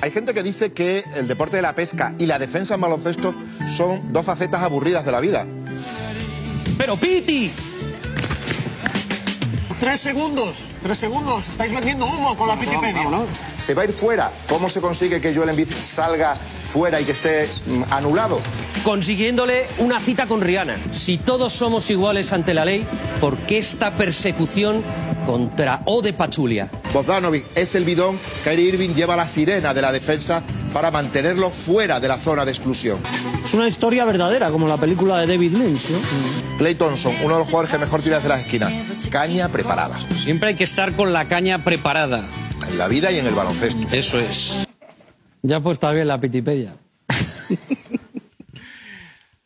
Hay 0.00 0.10
gente 0.10 0.32
que 0.32 0.42
dice 0.42 0.72
que 0.72 1.04
el 1.16 1.28
deporte 1.28 1.56
de 1.56 1.62
la 1.62 1.74
pesca 1.74 2.14
y 2.18 2.24
la 2.24 2.38
defensa 2.38 2.76
en 2.76 2.80
baloncesto 2.80 3.34
son 3.68 4.10
dos 4.10 4.24
facetas 4.24 4.62
aburridas 4.62 5.04
de 5.04 5.12
la 5.12 5.20
vida. 5.20 5.46
Pero 6.78 6.98
Piti, 6.98 7.52
Tres 9.80 9.98
segundos, 10.00 10.68
tres 10.82 10.98
segundos. 10.98 11.48
Estáis 11.48 11.72
vendiendo 11.72 12.04
humo 12.04 12.36
con 12.36 12.46
la 12.48 12.54
Pitipedia. 12.54 13.02
Se 13.56 13.72
va 13.72 13.80
a 13.80 13.84
ir 13.86 13.92
fuera. 13.92 14.30
¿Cómo 14.46 14.68
se 14.68 14.82
consigue 14.82 15.22
que 15.22 15.34
Joel 15.34 15.48
Embiid 15.48 15.72
salga 15.74 16.36
fuera 16.36 17.00
y 17.00 17.04
que 17.04 17.12
esté 17.12 17.48
mm, 17.66 17.84
anulado? 17.90 18.40
consiguiéndole 18.84 19.66
una 19.78 20.00
cita 20.00 20.26
con 20.26 20.40
Rihanna. 20.40 20.76
Si 20.92 21.18
todos 21.18 21.52
somos 21.52 21.90
iguales 21.90 22.32
ante 22.32 22.54
la 22.54 22.64
ley, 22.64 22.86
¿por 23.20 23.38
qué 23.38 23.58
esta 23.58 23.94
persecución 23.94 24.82
contra 25.26 25.82
Ode 25.84 26.12
Pachulia? 26.12 26.68
Bogdanovic 26.92 27.44
es 27.54 27.74
el 27.74 27.84
bidón. 27.84 28.18
Kyrie 28.44 28.68
Irving 28.68 28.90
lleva 28.90 29.16
la 29.16 29.28
sirena 29.28 29.74
de 29.74 29.82
la 29.82 29.92
defensa 29.92 30.42
para 30.72 30.90
mantenerlo 30.90 31.50
fuera 31.50 32.00
de 32.00 32.08
la 32.08 32.18
zona 32.18 32.44
de 32.44 32.52
exclusión. 32.52 33.00
Es 33.44 33.54
una 33.54 33.66
historia 33.66 34.04
verdadera, 34.04 34.50
como 34.50 34.68
la 34.68 34.76
película 34.76 35.18
de 35.18 35.26
David 35.26 35.52
Lynch. 35.52 35.90
¿no? 35.90 35.98
Clay 36.58 36.74
Thompson, 36.74 37.14
uno 37.22 37.34
de 37.34 37.38
los 37.40 37.46
jugadores 37.48 37.70
que 37.70 37.78
mejor 37.78 38.02
tira 38.02 38.16
desde 38.16 38.28
las 38.28 38.40
esquinas. 38.40 38.72
Caña 39.10 39.48
preparada. 39.48 39.96
Siempre 40.22 40.50
hay 40.50 40.54
que 40.56 40.64
estar 40.64 40.94
con 40.94 41.12
la 41.12 41.26
caña 41.28 41.64
preparada. 41.64 42.28
En 42.68 42.78
la 42.78 42.86
vida 42.88 43.10
y 43.10 43.18
en 43.18 43.26
el 43.26 43.34
baloncesto. 43.34 43.88
Eso 43.90 44.18
es. 44.18 44.68
Ya 45.42 45.60
pues 45.60 45.76
está 45.76 45.90
bien 45.92 46.06
la 46.06 46.20
Pitipedia. 46.20 46.74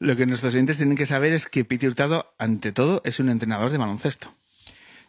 Lo 0.01 0.17
que 0.17 0.27
nuestros 0.27 0.53
oyentes 0.53 0.77
tienen 0.77 0.97
que 0.97 1.07
saber 1.07 1.33
es 1.33 1.49
que 1.49 1.65
Piti 1.65 1.87
Hurtado, 1.87 2.35
ante 2.39 2.73
todo, 2.73 3.01
es 3.05 3.21
un 3.21 3.31
entrenador 3.31 3.73
de 3.73 3.79
baloncesto. 3.79 4.35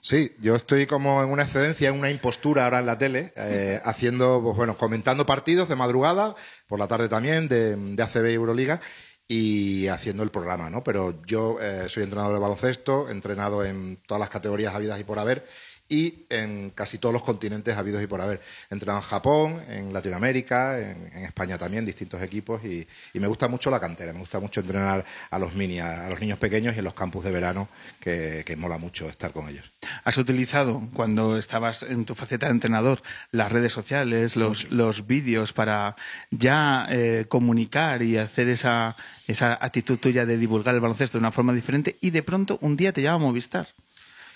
Sí, 0.05 0.35
yo 0.39 0.53
estoy 0.55 0.85
como 0.85 1.23
en 1.23 1.31
una 1.31 1.41
excedencia, 1.41 1.89
en 1.89 1.95
una 1.95 2.11
impostura 2.11 2.65
ahora 2.65 2.77
en 2.77 2.85
la 2.85 2.99
tele, 2.99 3.33
eh, 3.35 3.81
haciendo, 3.83 4.39
pues 4.43 4.55
bueno, 4.55 4.77
comentando 4.77 5.25
partidos 5.25 5.67
de 5.67 5.75
madrugada, 5.75 6.35
por 6.67 6.77
la 6.77 6.87
tarde 6.87 7.09
también, 7.09 7.47
de, 7.47 7.75
de 7.75 8.03
ACB 8.03 8.29
y 8.29 8.33
Euroliga, 8.35 8.81
y 9.27 9.87
haciendo 9.87 10.21
el 10.21 10.29
programa, 10.29 10.69
¿no? 10.69 10.83
Pero 10.83 11.23
yo 11.25 11.57
eh, 11.59 11.85
soy 11.89 12.03
entrenador 12.03 12.35
de 12.35 12.39
baloncesto, 12.39 13.09
entrenado 13.09 13.65
en 13.65 13.97
todas 14.05 14.19
las 14.19 14.29
categorías 14.29 14.75
habidas 14.75 14.99
y 14.99 15.03
por 15.03 15.17
haber, 15.17 15.43
y 15.87 16.25
en 16.29 16.71
casi 16.71 16.97
todos 16.97 17.13
los 17.13 17.23
continentes 17.23 17.77
habidos 17.77 18.01
y 18.01 18.07
por 18.07 18.19
haber. 18.21 18.41
He 18.69 18.73
entrenado 18.73 18.99
en 18.99 19.05
Japón, 19.05 19.61
en 19.69 19.93
Latinoamérica, 19.93 20.79
en, 20.79 21.11
en 21.13 21.25
España 21.25 21.57
también, 21.57 21.85
distintos 21.85 22.21
equipos, 22.21 22.63
y, 22.63 22.87
y 23.13 23.19
me 23.19 23.27
gusta 23.27 23.47
mucho 23.47 23.69
la 23.69 23.79
cantera, 23.79 24.13
me 24.13 24.19
gusta 24.19 24.39
mucho 24.39 24.61
entrenar 24.61 25.05
a 25.29 25.39
los 25.39 25.53
mini, 25.53 25.79
a, 25.79 26.07
a 26.07 26.09
los 26.09 26.19
niños 26.19 26.39
pequeños 26.39 26.75
y 26.75 26.79
en 26.79 26.85
los 26.85 26.93
campus 26.93 27.23
de 27.23 27.31
verano, 27.31 27.69
que, 27.99 28.43
que 28.45 28.55
mola 28.55 28.77
mucho 28.77 29.07
estar 29.09 29.31
con 29.31 29.47
ellos. 29.47 29.71
¿Has 30.03 30.17
utilizado, 30.17 30.81
cuando 30.93 31.37
estabas 31.37 31.83
en 31.83 32.05
tu 32.05 32.15
faceta 32.15 32.47
de 32.47 32.53
entrenador, 32.53 33.01
las 33.31 33.51
redes 33.51 33.71
sociales, 33.71 34.35
los, 34.35 34.71
los 34.71 35.07
vídeos 35.07 35.53
para 35.53 35.95
ya 36.31 36.87
eh, 36.89 37.25
comunicar 37.29 38.01
y 38.01 38.17
hacer 38.17 38.49
esa, 38.49 38.95
esa 39.27 39.53
actitud 39.53 39.99
tuya 39.99 40.25
de 40.25 40.37
divulgar 40.37 40.73
el 40.75 40.81
baloncesto 40.81 41.17
de 41.17 41.21
una 41.21 41.31
forma 41.31 41.53
diferente 41.53 41.97
y 42.01 42.09
de 42.09 42.23
pronto 42.23 42.57
un 42.61 42.75
día 42.75 42.91
te 42.91 43.01
llama 43.01 43.25
Movistar? 43.25 43.67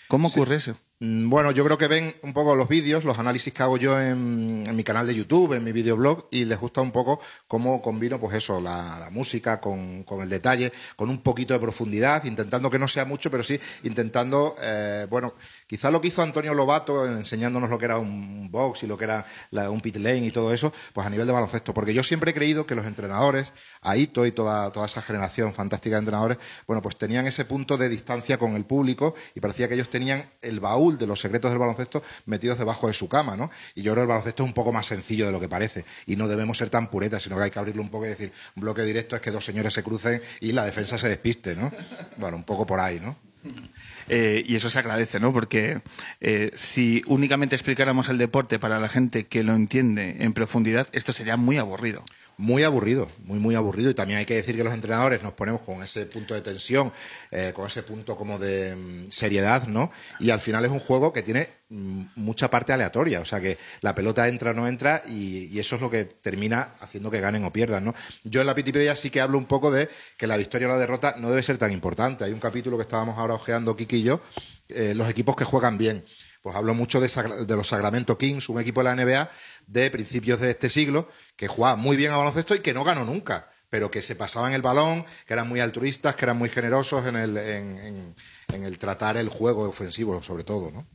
¿Cómo 0.09 0.27
ocurre 0.27 0.55
eso? 0.55 0.75
Mm, 0.99 1.29
Bueno, 1.29 1.51
yo 1.51 1.63
creo 1.63 1.77
que 1.77 1.87
ven 1.87 2.13
un 2.23 2.33
poco 2.33 2.55
los 2.55 2.67
vídeos, 2.67 3.05
los 3.05 3.17
análisis 3.19 3.53
que 3.53 3.63
hago 3.63 3.77
yo 3.77 4.01
en, 4.01 4.63
en 4.67 4.75
mi 4.75 4.83
canal 4.83 5.07
de 5.07 5.15
YouTube, 5.15 5.53
en 5.53 5.63
mi 5.63 5.71
videoblog, 5.71 6.27
y 6.31 6.43
les 6.45 6.59
gusta 6.59 6.81
un 6.81 6.91
poco 6.91 7.21
cómo 7.47 7.81
combino, 7.81 8.19
pues 8.19 8.35
eso, 8.35 8.59
la, 8.59 8.97
la 8.99 9.09
música 9.11 9.61
con, 9.61 10.03
con 10.03 10.21
el 10.21 10.29
detalle, 10.29 10.73
con 10.97 11.09
un 11.09 11.19
poquito 11.21 11.53
de 11.53 11.59
profundidad, 11.61 12.25
intentando 12.25 12.69
que 12.69 12.79
no 12.79 12.87
sea 12.87 13.05
mucho, 13.05 13.31
pero 13.31 13.43
sí 13.43 13.57
intentando, 13.83 14.55
eh, 14.61 15.05
bueno, 15.09 15.35
quizás 15.69 15.91
lo 15.91 16.01
que 16.01 16.07
hizo 16.07 16.23
Antonio 16.23 16.55
Lobato, 16.55 17.05
enseñándonos 17.05 17.69
lo 17.69 17.77
que 17.77 17.85
era 17.85 17.99
un 17.99 18.49
box 18.49 18.81
y 18.81 18.87
lo 18.87 18.97
que 18.97 19.03
era 19.03 19.25
un 19.69 19.79
pit 19.81 19.97
lane 19.97 20.25
y 20.25 20.31
todo 20.31 20.51
eso, 20.51 20.73
pues 20.93 21.05
a 21.05 21.11
nivel 21.11 21.27
de 21.27 21.33
baloncesto, 21.33 21.75
porque 21.75 21.93
yo 21.93 22.01
siempre 22.01 22.31
he 22.31 22.33
creído 22.33 22.65
que 22.65 22.73
los 22.73 22.87
entrenadores, 22.87 23.53
Aito 23.81 24.25
y 24.25 24.31
toda, 24.31 24.71
toda 24.71 24.87
esa 24.87 25.03
generación 25.03 25.53
fantástica 25.53 25.97
de 25.97 25.99
entrenadores, 25.99 26.39
bueno, 26.65 26.81
pues 26.81 26.97
tenían 26.97 27.27
ese 27.27 27.45
punto 27.45 27.77
de 27.77 27.87
distancia 27.87 28.39
con 28.39 28.55
el 28.55 28.65
público 28.65 29.13
y 29.35 29.41
parecía 29.41 29.67
que 29.67 29.75
ellos 29.75 29.91
tenían 29.91 30.27
el 30.41 30.59
baúl 30.59 30.97
de 30.97 31.05
los 31.05 31.21
secretos 31.21 31.51
del 31.51 31.59
baloncesto 31.59 32.01
metidos 32.25 32.57
debajo 32.57 32.87
de 32.87 32.93
su 32.93 33.07
cama, 33.07 33.35
¿no? 33.35 33.51
Y 33.75 33.83
yo 33.83 33.91
creo 33.91 34.01
que 34.01 34.05
el 34.05 34.07
baloncesto 34.07 34.41
es 34.41 34.47
un 34.47 34.55
poco 34.55 34.73
más 34.73 34.87
sencillo 34.87 35.27
de 35.27 35.31
lo 35.31 35.39
que 35.39 35.47
parece 35.47 35.85
y 36.07 36.15
no 36.15 36.27
debemos 36.27 36.57
ser 36.57 36.71
tan 36.71 36.89
puretas, 36.89 37.21
sino 37.21 37.37
que 37.37 37.43
hay 37.43 37.51
que 37.51 37.59
abrirlo 37.59 37.83
un 37.83 37.89
poco 37.89 38.07
y 38.07 38.09
decir, 38.09 38.31
un 38.55 38.61
bloque 38.61 38.81
directo 38.81 39.15
es 39.15 39.21
que 39.21 39.29
dos 39.29 39.45
señores 39.45 39.71
se 39.71 39.83
crucen 39.83 40.19
y 40.41 40.51
la 40.51 40.65
defensa 40.65 40.97
se 40.97 41.09
despiste, 41.09 41.55
¿no? 41.55 41.71
Bueno, 42.17 42.37
un 42.37 42.43
poco 42.43 42.65
por 42.65 42.79
ahí, 42.79 42.99
¿no? 42.99 43.28
Eh, 44.11 44.43
y 44.47 44.55
eso 44.55 44.71
se 44.71 44.79
agradece, 44.79 45.19
¿no? 45.19 45.31
Porque 45.31 45.81
eh, 46.19 46.49
si 46.55 47.03
únicamente 47.05 47.55
explicáramos 47.55 48.09
el 48.09 48.17
deporte 48.17 48.57
para 48.57 48.79
la 48.79 48.89
gente 48.89 49.27
que 49.27 49.43
lo 49.43 49.53
entiende 49.53 50.17
en 50.21 50.33
profundidad, 50.33 50.87
esto 50.93 51.13
sería 51.13 51.37
muy 51.37 51.59
aburrido. 51.59 52.03
Muy 52.39 52.63
aburrido, 52.63 53.09
muy, 53.25 53.37
muy 53.37 53.55
aburrido. 53.55 53.89
Y 53.89 53.93
también 53.93 54.19
hay 54.19 54.25
que 54.25 54.35
decir 54.35 54.55
que 54.55 54.63
los 54.63 54.73
entrenadores 54.73 55.21
nos 55.21 55.33
ponemos 55.33 55.59
con 55.59 55.83
ese 55.83 56.05
punto 56.05 56.33
de 56.33 56.39
tensión, 56.39 56.89
eh, 57.31 57.51
con 57.53 57.67
ese 57.67 57.83
punto 57.83 58.15
como 58.15 58.39
de 58.39 58.77
mm, 58.77 59.11
seriedad, 59.11 59.67
¿no? 59.67 59.91
Y 60.21 60.29
al 60.29 60.39
final 60.39 60.63
es 60.63 60.71
un 60.71 60.79
juego 60.79 61.11
que 61.11 61.21
tiene 61.21 61.49
mm, 61.67 62.03
mucha 62.15 62.49
parte 62.49 62.71
aleatoria. 62.71 63.19
O 63.19 63.25
sea 63.25 63.41
que 63.41 63.57
la 63.81 63.93
pelota 63.93 64.25
entra 64.29 64.51
o 64.51 64.53
no 64.53 64.69
entra 64.69 65.03
y, 65.05 65.59
eso 65.59 65.75
es 65.75 65.81
lo 65.81 65.91
que 65.91 66.05
termina 66.05 66.75
haciendo 66.79 67.11
que 67.11 67.19
ganen 67.19 67.43
o 67.43 67.51
pierdan, 67.51 67.83
¿no? 67.83 67.93
Yo 68.23 68.39
en 68.39 68.47
la 68.47 68.55
Pitipedia 68.55 68.95
sí 68.95 69.09
que 69.09 69.19
hablo 69.19 69.37
un 69.37 69.45
poco 69.45 69.69
de 69.69 69.89
que 70.17 70.25
la 70.25 70.37
victoria 70.37 70.69
o 70.69 70.71
la 70.71 70.77
derrota 70.77 71.15
no 71.17 71.29
debe 71.29 71.43
ser 71.43 71.57
tan 71.57 71.73
importante. 71.73 72.23
Hay 72.23 72.31
un 72.31 72.39
capítulo 72.39 72.77
que 72.77 72.83
estábamos 72.83 73.17
ahora 73.17 73.33
ojeando 73.33 73.75
Kiki 73.75 73.97
y 73.97 74.03
yo, 74.03 74.21
eh, 74.69 74.93
los 74.95 75.09
equipos 75.09 75.35
que 75.35 75.43
juegan 75.43 75.77
bien. 75.77 76.05
Pues 76.41 76.55
hablo 76.55 76.73
mucho 76.73 77.01
de, 77.01 77.09
de 77.45 77.55
los 77.57 77.67
Sacramento 77.67 78.17
Kings, 78.17 78.47
un 78.47 78.61
equipo 78.61 78.81
de 78.81 78.83
la 78.85 78.95
NBA 78.95 79.29
de 79.69 79.89
principios 79.91 80.39
de 80.39 80.49
este 80.49 80.69
siglo 80.69 81.07
que 81.35 81.47
jugaba 81.47 81.75
muy 81.75 81.95
bien 81.97 82.11
a 82.11 82.17
baloncesto 82.17 82.55
y 82.55 82.59
que 82.59 82.73
no 82.73 82.83
ganó 82.83 83.05
nunca, 83.05 83.49
pero 83.69 83.91
que 83.91 84.01
se 84.01 84.15
pasaban 84.15 84.53
el 84.53 84.61
balón, 84.63 85.05
que 85.27 85.33
eran 85.33 85.47
muy 85.47 85.59
altruistas, 85.59 86.15
que 86.15 86.25
eran 86.25 86.37
muy 86.37 86.49
generosos 86.49 87.05
en 87.05 87.15
el, 87.15 87.37
en, 87.37 87.77
en- 87.77 88.15
en 88.53 88.63
el 88.63 88.77
tratar 88.79 89.15
el 89.17 89.29
juego 89.29 89.69
ofensivo, 89.69 90.21
sobre 90.23 90.43
todo, 90.43 90.71
¿no? 90.71 90.87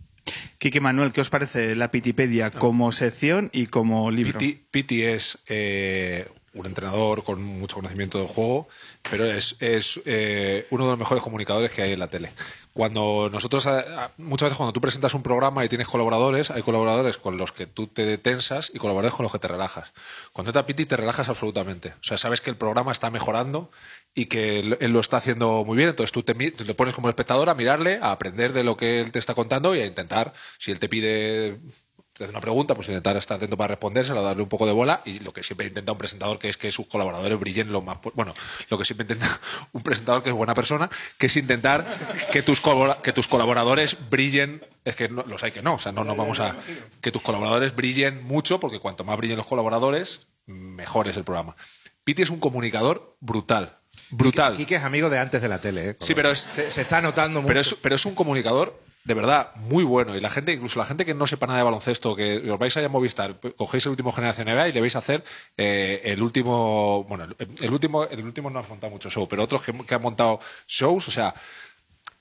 Quique 0.59 0.81
Manuel, 0.81 1.12
¿qué 1.12 1.21
os 1.21 1.28
parece 1.31 1.75
la 1.76 1.90
Pitipedia 1.90 2.50
como 2.50 2.90
sección 2.93 3.50
y 3.52 3.66
como 3.66 4.11
libro? 4.11 4.38
Piti, 4.38 4.66
Piti 4.71 5.02
es 5.02 5.38
eh, 5.47 6.26
un 6.54 6.66
entrenador 6.66 7.23
con 7.25 7.43
mucho 7.43 7.76
conocimiento 7.76 8.19
del 8.19 8.26
juego, 8.26 8.66
pero 9.09 9.25
es, 9.26 9.57
es 9.61 10.00
eh, 10.07 10.66
uno 10.71 10.85
de 10.85 10.90
los 10.93 10.99
mejores 10.99 11.23
comunicadores 11.23 11.71
que 11.71 11.83
hay 11.83 11.93
en 11.93 11.99
la 12.00 12.09
tele. 12.09 12.31
Cuando 12.75 13.31
nosotros, 13.31 13.66
eh, 13.66 13.85
muchas 14.19 14.47
veces 14.47 14.57
cuando 14.57 14.73
tú 14.73 14.81
presentas 14.81 15.14
un 15.14 15.23
programa 15.23 15.64
y 15.64 15.69
tienes 15.69 15.87
colaboradores, 15.87 16.50
hay 16.50 16.62
colaboradores 16.62 17.19
con 17.19 17.37
los 17.37 17.52
que 17.52 17.66
tú 17.66 17.87
te 17.87 18.19
tensas 18.19 18.73
y 18.75 18.78
colaboradores 18.78 19.14
con 19.14 19.23
los 19.23 19.31
que 19.31 19.38
te 19.38 19.47
relajas. 19.47 19.93
Cuando 20.33 20.52
te 20.52 20.59
apiti 20.59 20.85
te 20.85 20.97
relajas 20.97 21.28
absolutamente. 21.28 21.90
O 21.90 22.02
sea, 22.02 22.19
sabes 22.19 22.40
que 22.40 22.50
el 22.50 22.57
programa 22.57 22.90
está 22.90 23.11
mejorando 23.11 23.71
y 24.12 24.26
que 24.26 24.59
él 24.59 24.93
lo 24.93 24.99
está 24.99 25.19
haciendo 25.19 25.64
muy 25.64 25.76
bien, 25.76 25.90
entonces 25.90 26.11
tú 26.11 26.25
te, 26.25 26.35
te 26.35 26.75
pones 26.75 26.95
como 26.95 27.09
espectador 27.09 27.49
a 27.49 27.54
mirarle, 27.54 28.00
a 28.02 28.11
aprender 28.11 28.52
de 28.52 28.64
lo 28.64 28.76
que 28.76 29.00
él 29.00 29.12
te 29.12 29.21
está 29.21 29.35
contando 29.35 29.76
y 29.76 29.81
a 29.81 29.87
intentar, 29.87 30.33
si 30.59 30.73
él 30.73 30.81
te 30.81 30.88
pide 30.88 31.61
te 32.16 32.25
hace 32.25 32.30
una 32.30 32.40
pregunta, 32.40 32.75
pues 32.76 32.87
intentar 32.88 33.16
estar 33.16 33.37
atento 33.37 33.56
para 33.56 33.68
respondérsela, 33.75 34.21
darle 34.21 34.42
un 34.44 34.49
poco 34.49 34.66
de 34.66 34.73
bola 34.73 35.02
y 35.04 35.18
lo 35.18 35.33
que 35.33 35.42
siempre 35.42 35.66
intenta 35.66 35.90
un 35.92 35.99
presentador, 35.99 36.38
que 36.38 36.49
es 36.49 36.56
que 36.56 36.71
sus 36.71 36.87
colaboradores 36.87 37.38
brillen 37.40 37.73
lo 37.73 37.83
más... 37.83 37.99
Bueno, 38.14 38.35
lo 38.71 38.78
que 38.78 38.85
siempre 38.85 39.02
intenta 39.04 39.40
un 39.73 39.83
presentador 39.83 40.23
que 40.23 40.28
es 40.30 40.35
buena 40.35 40.54
persona, 40.54 40.88
que 41.18 41.26
es 41.26 41.37
intentar 41.37 41.85
que 42.30 42.42
tus, 42.42 42.62
que 43.02 43.12
tus 43.12 43.26
colaboradores 43.26 43.97
brillen... 44.11 44.64
Es 44.85 44.94
que 44.97 45.09
no- 45.09 45.25
los 45.26 45.42
hay 45.42 45.50
que 45.50 45.62
no, 45.62 45.75
o 45.75 45.78
sea, 45.78 45.90
no 45.92 46.04
nos 46.04 46.16
vamos 46.16 46.38
a... 46.40 46.56
Que 47.00 47.11
tus 47.11 47.23
colaboradores 47.23 47.75
brillen 47.75 48.23
mucho, 48.23 48.61
porque 48.61 48.78
cuanto 48.78 49.02
más 49.02 49.16
brillen 49.16 49.37
los 49.37 49.47
colaboradores, 49.47 50.26
mejor 50.47 51.09
es 51.09 51.16
el 51.16 51.25
programa. 51.25 51.56
Piti 52.04 52.23
es 52.23 52.30
un 52.30 52.38
comunicador 52.38 53.16
brutal. 53.21 53.78
Brutal. 54.11 54.56
Quique 54.56 54.76
es 54.76 54.83
amigo 54.85 55.09
de 55.11 55.18
antes 55.18 55.42
de 55.42 55.49
la 55.49 55.59
tele, 55.59 55.90
¿eh? 55.90 55.97
Sí, 55.99 56.14
pero 56.14 56.30
es- 56.30 56.49
se, 56.52 56.71
se 56.71 56.83
está 56.83 57.00
notando 57.00 57.40
mucho. 57.40 57.49
Pero 57.49 57.61
es, 57.61 57.75
pero 57.83 57.94
es 57.97 58.04
un 58.06 58.14
comunicador 58.14 58.78
de 59.04 59.14
verdad 59.14 59.54
muy 59.56 59.84
bueno. 59.84 60.16
Y 60.16 60.20
la 60.20 60.30
gente, 60.30 60.52
incluso 60.52 60.78
la 60.78 60.87
gente 60.87 61.04
que 61.04 61.14
no 61.14 61.26
sepa 61.26 61.46
nada 61.46 61.58
de 61.58 61.64
baloncesto, 61.64 62.16
que 62.16 62.50
os 62.50 62.58
vais 62.58 62.76
a 62.76 62.88
Movistar, 62.88 63.37
cogéis 63.56 63.84
el 63.84 63.90
último 63.90 64.12
Generación 64.12 64.49
NBA 64.49 64.68
y 64.68 64.73
le 64.73 64.80
vais 64.80 64.96
a 64.96 65.00
hacer 65.00 65.23
eh, 65.56 66.00
el 66.04 66.23
último. 66.23 67.04
Bueno, 67.04 67.26
el, 67.61 67.73
último, 67.73 68.04
el 68.04 68.25
último 68.25 68.50
no 68.50 68.58
ha 68.58 68.62
montado 68.62 68.90
mucho 68.90 69.11
show, 69.11 69.28
pero 69.28 69.42
otros 69.44 69.62
que, 69.62 69.94
han 69.94 70.02
montado 70.02 70.40
shows, 70.66 71.08
o 71.08 71.11
sea. 71.11 71.34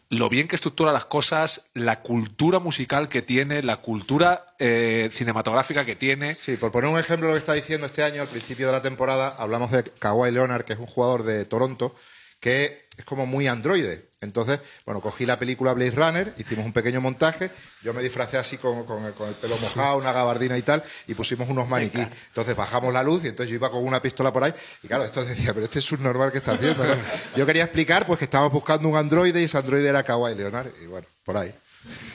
Lo 0.09 0.29
bien 0.29 0.47
que 0.47 0.55
estructura 0.55 0.91
las 0.91 1.05
cosas, 1.05 1.71
la 1.73 2.01
cultura 2.01 2.59
musical 2.59 3.09
que 3.09 3.23
tiene, 3.23 3.63
la 3.63 3.77
cultura 3.77 4.45
eh, 4.59 5.09
cinematográfica 5.11 5.85
que 5.85 5.95
tiene. 5.95 6.35
Sí, 6.35 6.55
por 6.55 6.71
poner 6.71 6.91
un 6.91 6.99
ejemplo 6.99 7.29
lo 7.29 7.33
que 7.33 7.39
está 7.39 7.53
diciendo 7.53 7.87
este 7.87 8.03
año, 8.03 8.21
al 8.21 8.27
principio 8.27 8.67
de 8.67 8.73
la 8.73 8.81
temporada, 8.83 9.29
hablamos 9.39 9.71
de 9.71 9.83
Kawhi 9.83 10.29
Leonard, 10.29 10.65
que 10.65 10.73
es 10.73 10.79
un 10.79 10.85
jugador 10.85 11.23
de 11.23 11.45
Toronto, 11.45 11.95
que 12.43 12.87
es 12.97 13.05
como 13.05 13.25
muy 13.25 13.47
androide. 13.47 14.09
Entonces, 14.19 14.59
bueno, 14.85 14.99
cogí 14.99 15.25
la 15.25 15.39
película 15.39 15.73
Blade 15.73 15.91
Runner, 15.91 16.33
hicimos 16.37 16.65
un 16.65 16.73
pequeño 16.73 16.99
montaje, 16.99 17.51
yo 17.81 17.93
me 17.93 18.01
disfracé 18.01 18.37
así 18.37 18.57
con, 18.57 18.85
con 18.85 19.05
el, 19.05 19.13
con 19.13 19.29
el 19.29 19.35
pelo 19.35 19.57
mojado, 19.57 19.97
una 19.97 20.11
gabardina 20.11 20.57
y 20.57 20.61
tal, 20.61 20.83
y 21.07 21.13
pusimos 21.13 21.49
unos 21.49 21.69
maniquíes. 21.69 22.09
Entonces 22.27 22.53
bajamos 22.53 22.93
la 22.93 23.01
luz 23.01 23.23
y 23.23 23.29
entonces 23.29 23.49
yo 23.49 23.55
iba 23.55 23.71
con 23.71 23.83
una 23.85 24.01
pistola 24.01 24.33
por 24.33 24.43
ahí, 24.43 24.53
y 24.83 24.87
claro, 24.87 25.05
esto 25.05 25.23
decía, 25.23 25.53
pero 25.53 25.65
este 25.65 25.79
es 25.79 25.85
subnormal 25.85 26.33
que 26.33 26.39
está 26.39 26.51
haciendo, 26.51 26.85
¿no? 26.85 26.95
Yo 27.37 27.45
quería 27.45 27.63
explicar 27.63 28.05
pues 28.05 28.19
que 28.19 28.25
estábamos 28.25 28.51
buscando 28.51 28.89
un 28.89 28.97
androide 28.97 29.41
y 29.41 29.45
ese 29.45 29.57
androide 29.57 29.87
era 29.87 30.03
Kawhi 30.03 30.35
Leonard, 30.35 30.69
y 30.83 30.87
bueno, 30.87 31.07
por 31.23 31.37
ahí. 31.37 31.53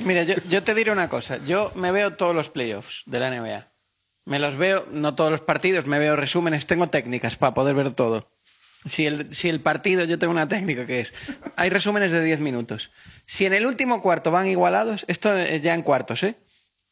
Mira, 0.00 0.22
yo, 0.22 0.34
yo 0.48 0.62
te 0.62 0.74
diré 0.74 0.92
una 0.92 1.08
cosa. 1.08 1.38
Yo 1.46 1.72
me 1.74 1.92
veo 1.92 2.14
todos 2.14 2.34
los 2.34 2.48
playoffs 2.48 3.02
de 3.06 3.18
la 3.18 3.30
NBA. 3.30 3.68
Me 4.24 4.38
los 4.38 4.56
veo, 4.56 4.86
no 4.90 5.14
todos 5.14 5.30
los 5.30 5.40
partidos, 5.40 5.86
me 5.86 5.98
veo 5.98 6.16
resúmenes. 6.16 6.66
Tengo 6.66 6.88
técnicas 6.88 7.36
para 7.36 7.52
poder 7.52 7.74
ver 7.74 7.94
todo. 7.94 8.30
Si 8.86 9.06
el, 9.06 9.34
si 9.34 9.48
el 9.48 9.60
partido, 9.60 10.04
yo 10.04 10.18
tengo 10.18 10.30
una 10.32 10.48
técnica 10.48 10.86
que 10.86 11.00
es, 11.00 11.12
hay 11.56 11.68
resúmenes 11.70 12.10
de 12.12 12.22
10 12.24 12.40
minutos. 12.40 12.90
Si 13.26 13.44
en 13.44 13.52
el 13.52 13.66
último 13.66 14.00
cuarto 14.00 14.30
van 14.30 14.46
igualados, 14.46 15.04
esto 15.08 15.36
es 15.36 15.60
ya 15.62 15.74
en 15.74 15.82
cuartos, 15.82 16.22
¿eh? 16.22 16.36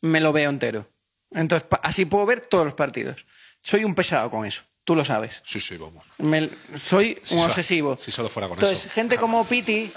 Me 0.03 0.21
lo 0.21 0.33
veo 0.33 0.51
entero. 0.51 0.91
Entonces, 1.31 1.69
así 1.83 2.05
puedo 2.05 2.27
ver 2.27 2.41
todos 2.41 2.65
los 2.65 2.75
partidos. 2.75 3.25
Soy 3.63 3.85
un 3.85 3.95
pesado 3.95 4.31
con 4.31 4.45
eso, 4.47 4.63
tú 4.85 4.95
lo 4.97 5.05
sabes. 5.05 5.41
Sí, 5.45 5.59
sí, 5.61 5.77
vamos. 5.77 6.05
Me- 6.19 6.51
soy 6.79 7.19
Si 7.23 7.35
un 7.35 7.43
obsesivo. 7.43 7.97
si 7.97 8.11
solo 8.11 8.29
fuera 8.29 8.49
con 8.49 8.57
Entonces, 8.59 8.85
eso. 8.85 8.91
gente 8.95 9.17
como 9.17 9.45
Piti, 9.47 9.91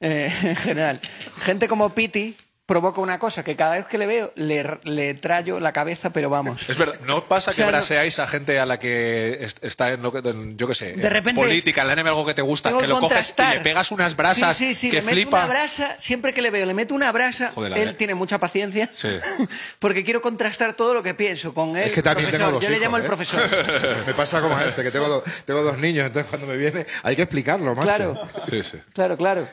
eh, 0.00 0.32
en 0.42 0.56
general, 0.56 1.00
gente 1.42 1.68
como 1.68 1.90
Piti 1.94 2.36
provoca 2.66 3.00
una 3.02 3.18
cosa 3.18 3.44
que 3.44 3.56
cada 3.56 3.76
vez 3.76 3.86
que 3.86 3.98
le 3.98 4.06
veo 4.06 4.32
le, 4.36 4.78
le 4.84 5.12
trallo 5.14 5.60
la 5.60 5.72
cabeza, 5.72 6.10
pero 6.10 6.30
vamos. 6.30 6.66
Es 6.68 6.78
verdad, 6.78 6.98
¿no 7.06 7.22
pasa 7.24 7.50
O 7.50 7.54
que 7.54 7.60
no- 7.62 7.68
braseáis 7.68 8.18
a 8.18 8.26
gente 8.26 8.58
a 8.58 8.64
la 8.64 8.78
que 8.78 9.38
est- 9.44 9.62
está 9.62 9.90
en 9.92 10.02
lo 10.02 10.10
que, 10.12 10.26
en, 10.26 10.56
yo 10.56 10.66
qué 10.66 10.74
sé, 10.74 10.92
De 10.94 11.06
en 11.06 11.10
repente- 11.12 11.40
política, 11.42 11.82
en 11.82 11.88
la 11.88 11.94
NBA 11.96 12.08
algo 12.10 12.24
que 12.24 12.32
te 12.34 12.40
gusta, 12.42 12.70
que 12.78 12.86
lo 12.86 13.00
coges 13.00 13.34
y 13.38 13.54
le 13.54 13.60
pegas 13.60 13.90
unas 13.90 14.16
brasas 14.16 14.56
Sí, 14.56 14.68
sí, 14.68 14.74
sí, 14.74 14.90
que 14.90 14.96
le 14.96 15.02
meto 15.02 15.14
flipa? 15.14 15.44
una 15.44 15.46
brasa, 15.46 15.96
siempre 15.98 16.32
que 16.32 16.40
le 16.40 16.50
veo, 16.50 16.64
le 16.64 16.72
meto 16.74 16.94
una 16.94 17.12
brasa. 17.12 17.50
Joder, 17.54 17.76
él 17.76 17.96
tiene 17.96 18.14
mucha 18.14 18.38
paciencia. 18.38 18.88
Sí. 18.94 19.10
Porque 19.78 20.02
quiero 20.04 20.22
contrastar 20.22 20.72
todo 20.74 20.94
lo 20.94 21.02
que 21.02 21.12
pienso 21.14 21.52
con 21.52 21.76
él. 21.76 21.84
Es 21.84 21.92
que 21.92 22.02
también 22.02 22.30
profesor. 22.30 22.46
tengo 22.48 22.52
dos 22.60 22.62
Yo 22.64 22.70
le 22.70 22.76
hijos, 22.76 22.84
llamo 22.86 22.96
el 22.96 23.02
¿eh? 23.02 23.06
profesor. 23.06 24.04
Me 24.06 24.14
pasa 24.14 24.40
como 24.40 24.56
a 24.56 24.64
este, 24.64 24.82
que 24.82 24.90
tengo, 24.90 25.06
do- 25.08 25.24
tengo 25.44 25.62
dos 25.62 25.76
niños, 25.78 26.06
entonces 26.06 26.28
cuando 26.30 26.46
me 26.46 26.56
viene 26.56 26.86
hay 27.02 27.14
que 27.16 27.22
explicarlo, 27.22 27.74
macho. 27.74 27.86
Claro. 27.86 28.20
Sí, 28.48 28.62
sí. 28.62 28.78
Claro, 28.94 29.16
claro. 29.18 29.46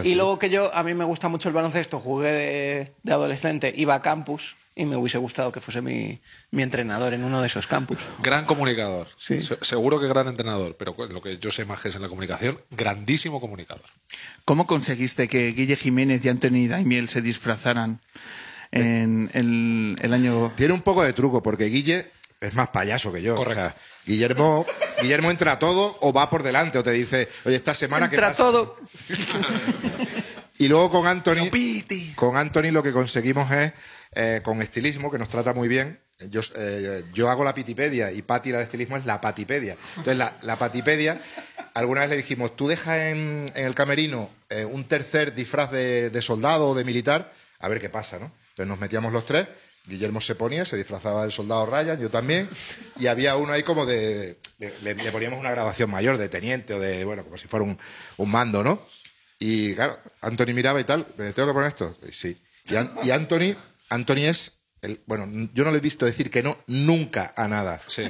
Está 0.00 0.08
Y 0.08 0.14
luego 0.14 0.38
que 0.38 0.50
yo, 0.50 0.74
a 0.74 0.82
mí 0.82 0.94
me 0.94 1.04
gusta 1.04 1.28
mucho 1.28 1.48
el 1.48 1.54
baloncesto, 1.54 2.00
jugué 2.00 2.30
de, 2.32 2.92
de 3.02 3.12
adolescente, 3.12 3.72
iba 3.76 3.94
a 3.94 4.02
campus 4.02 4.56
y 4.78 4.84
me 4.84 4.96
hubiese 4.96 5.16
gustado 5.16 5.52
que 5.52 5.60
fuese 5.60 5.80
mi, 5.80 6.20
mi 6.50 6.62
entrenador 6.62 7.14
en 7.14 7.24
uno 7.24 7.40
de 7.40 7.46
esos 7.46 7.66
campus. 7.66 7.96
Gran 8.22 8.44
comunicador. 8.44 9.08
Sí. 9.18 9.40
Se- 9.40 9.56
seguro 9.62 9.98
que 9.98 10.06
gran 10.06 10.28
entrenador, 10.28 10.76
pero 10.78 10.94
lo 11.08 11.22
que 11.22 11.38
yo 11.38 11.50
sé 11.50 11.64
más 11.64 11.80
que 11.80 11.88
es 11.88 11.94
en 11.96 12.02
la 12.02 12.08
comunicación, 12.08 12.60
grandísimo 12.70 13.40
comunicador. 13.40 13.86
¿Cómo 14.44 14.66
conseguiste 14.66 15.28
que 15.28 15.48
Guille 15.52 15.76
Jiménez 15.76 16.22
y 16.24 16.28
Anthony 16.28 16.68
Daimiel 16.68 17.08
se 17.08 17.22
disfrazaran 17.22 18.00
en 18.70 19.30
el, 19.32 19.96
el 20.02 20.12
año... 20.12 20.52
Tiene 20.56 20.74
un 20.74 20.82
poco 20.82 21.02
de 21.02 21.12
truco, 21.14 21.42
porque 21.42 21.64
Guille 21.66 22.10
es 22.40 22.54
más 22.54 22.68
payaso 22.68 23.12
que 23.12 23.22
yo. 23.22 23.34
Correcto. 23.34 23.60
O 23.60 23.64
sea, 23.64 23.76
Guillermo, 24.06 24.64
Guillermo 25.02 25.30
entra 25.30 25.52
a 25.52 25.58
todo 25.58 25.98
o 26.00 26.12
va 26.12 26.30
por 26.30 26.42
delante 26.42 26.78
o 26.78 26.82
te 26.82 26.92
dice, 26.92 27.28
oye, 27.44 27.56
esta 27.56 27.74
semana 27.74 28.08
que 28.08 28.14
Entra 28.16 28.32
todo. 28.32 28.76
Y 30.58 30.68
luego 30.68 30.90
con 30.90 31.06
Anthony, 31.06 31.50
con 32.14 32.36
Anthony 32.36 32.70
lo 32.70 32.82
que 32.82 32.92
conseguimos 32.92 33.50
es, 33.52 33.72
eh, 34.12 34.40
con 34.42 34.62
estilismo, 34.62 35.10
que 35.10 35.18
nos 35.18 35.28
trata 35.28 35.52
muy 35.52 35.68
bien, 35.68 36.00
yo, 36.30 36.40
eh, 36.56 37.04
yo 37.12 37.28
hago 37.30 37.44
la 37.44 37.52
pitipedia 37.52 38.10
y 38.10 38.22
Pati 38.22 38.50
la 38.50 38.58
de 38.58 38.64
estilismo 38.64 38.96
es 38.96 39.04
la 39.04 39.20
patipedia. 39.20 39.76
Entonces, 39.96 40.16
la, 40.16 40.34
la 40.40 40.56
patipedia, 40.56 41.20
alguna 41.74 42.00
vez 42.02 42.10
le 42.10 42.16
dijimos, 42.16 42.56
tú 42.56 42.68
dejas 42.68 42.98
en, 43.00 43.50
en 43.54 43.66
el 43.66 43.74
camerino 43.74 44.30
eh, 44.48 44.64
un 44.64 44.84
tercer 44.84 45.34
disfraz 45.34 45.70
de, 45.70 46.08
de 46.08 46.22
soldado 46.22 46.68
o 46.68 46.74
de 46.74 46.84
militar, 46.84 47.32
a 47.58 47.68
ver 47.68 47.80
qué 47.80 47.90
pasa, 47.90 48.18
¿no? 48.18 48.32
Entonces 48.50 48.68
nos 48.68 48.78
metíamos 48.78 49.12
los 49.12 49.26
tres, 49.26 49.46
Guillermo 49.86 50.20
se 50.20 50.34
ponía, 50.34 50.64
se 50.64 50.76
disfrazaba 50.76 51.22
del 51.22 51.32
soldado 51.32 51.66
Ryan, 51.66 52.00
yo 52.00 52.10
también, 52.10 52.48
y 52.98 53.06
había 53.06 53.36
uno 53.36 53.52
ahí 53.52 53.62
como 53.62 53.86
de... 53.86 54.38
le, 54.58 54.94
le 54.94 55.12
poníamos 55.12 55.38
una 55.38 55.50
grabación 55.50 55.90
mayor 55.90 56.18
de 56.18 56.28
teniente 56.28 56.74
o 56.74 56.80
de, 56.80 57.04
bueno, 57.04 57.24
como 57.24 57.36
si 57.36 57.46
fuera 57.48 57.64
un, 57.64 57.78
un 58.16 58.30
mando, 58.30 58.62
¿no? 58.64 58.84
Y 59.38 59.74
claro, 59.74 59.98
Anthony 60.22 60.54
miraba 60.54 60.80
y 60.80 60.84
tal, 60.84 61.06
¿me 61.18 61.32
tengo 61.32 61.48
que 61.48 61.54
poner 61.54 61.68
esto? 61.68 61.96
Y 62.08 62.12
Sí. 62.12 62.36
Y, 62.68 62.74
An- 62.76 62.94
y 63.04 63.10
Anthony, 63.10 63.54
Anthony 63.90 64.24
es, 64.28 64.52
el, 64.82 65.00
bueno, 65.06 65.48
yo 65.54 65.64
no 65.64 65.70
le 65.70 65.78
he 65.78 65.80
visto 65.80 66.04
decir 66.04 66.30
que 66.30 66.42
no 66.42 66.58
nunca 66.66 67.32
a 67.36 67.46
nada. 67.46 67.80
Sí. 67.86 68.04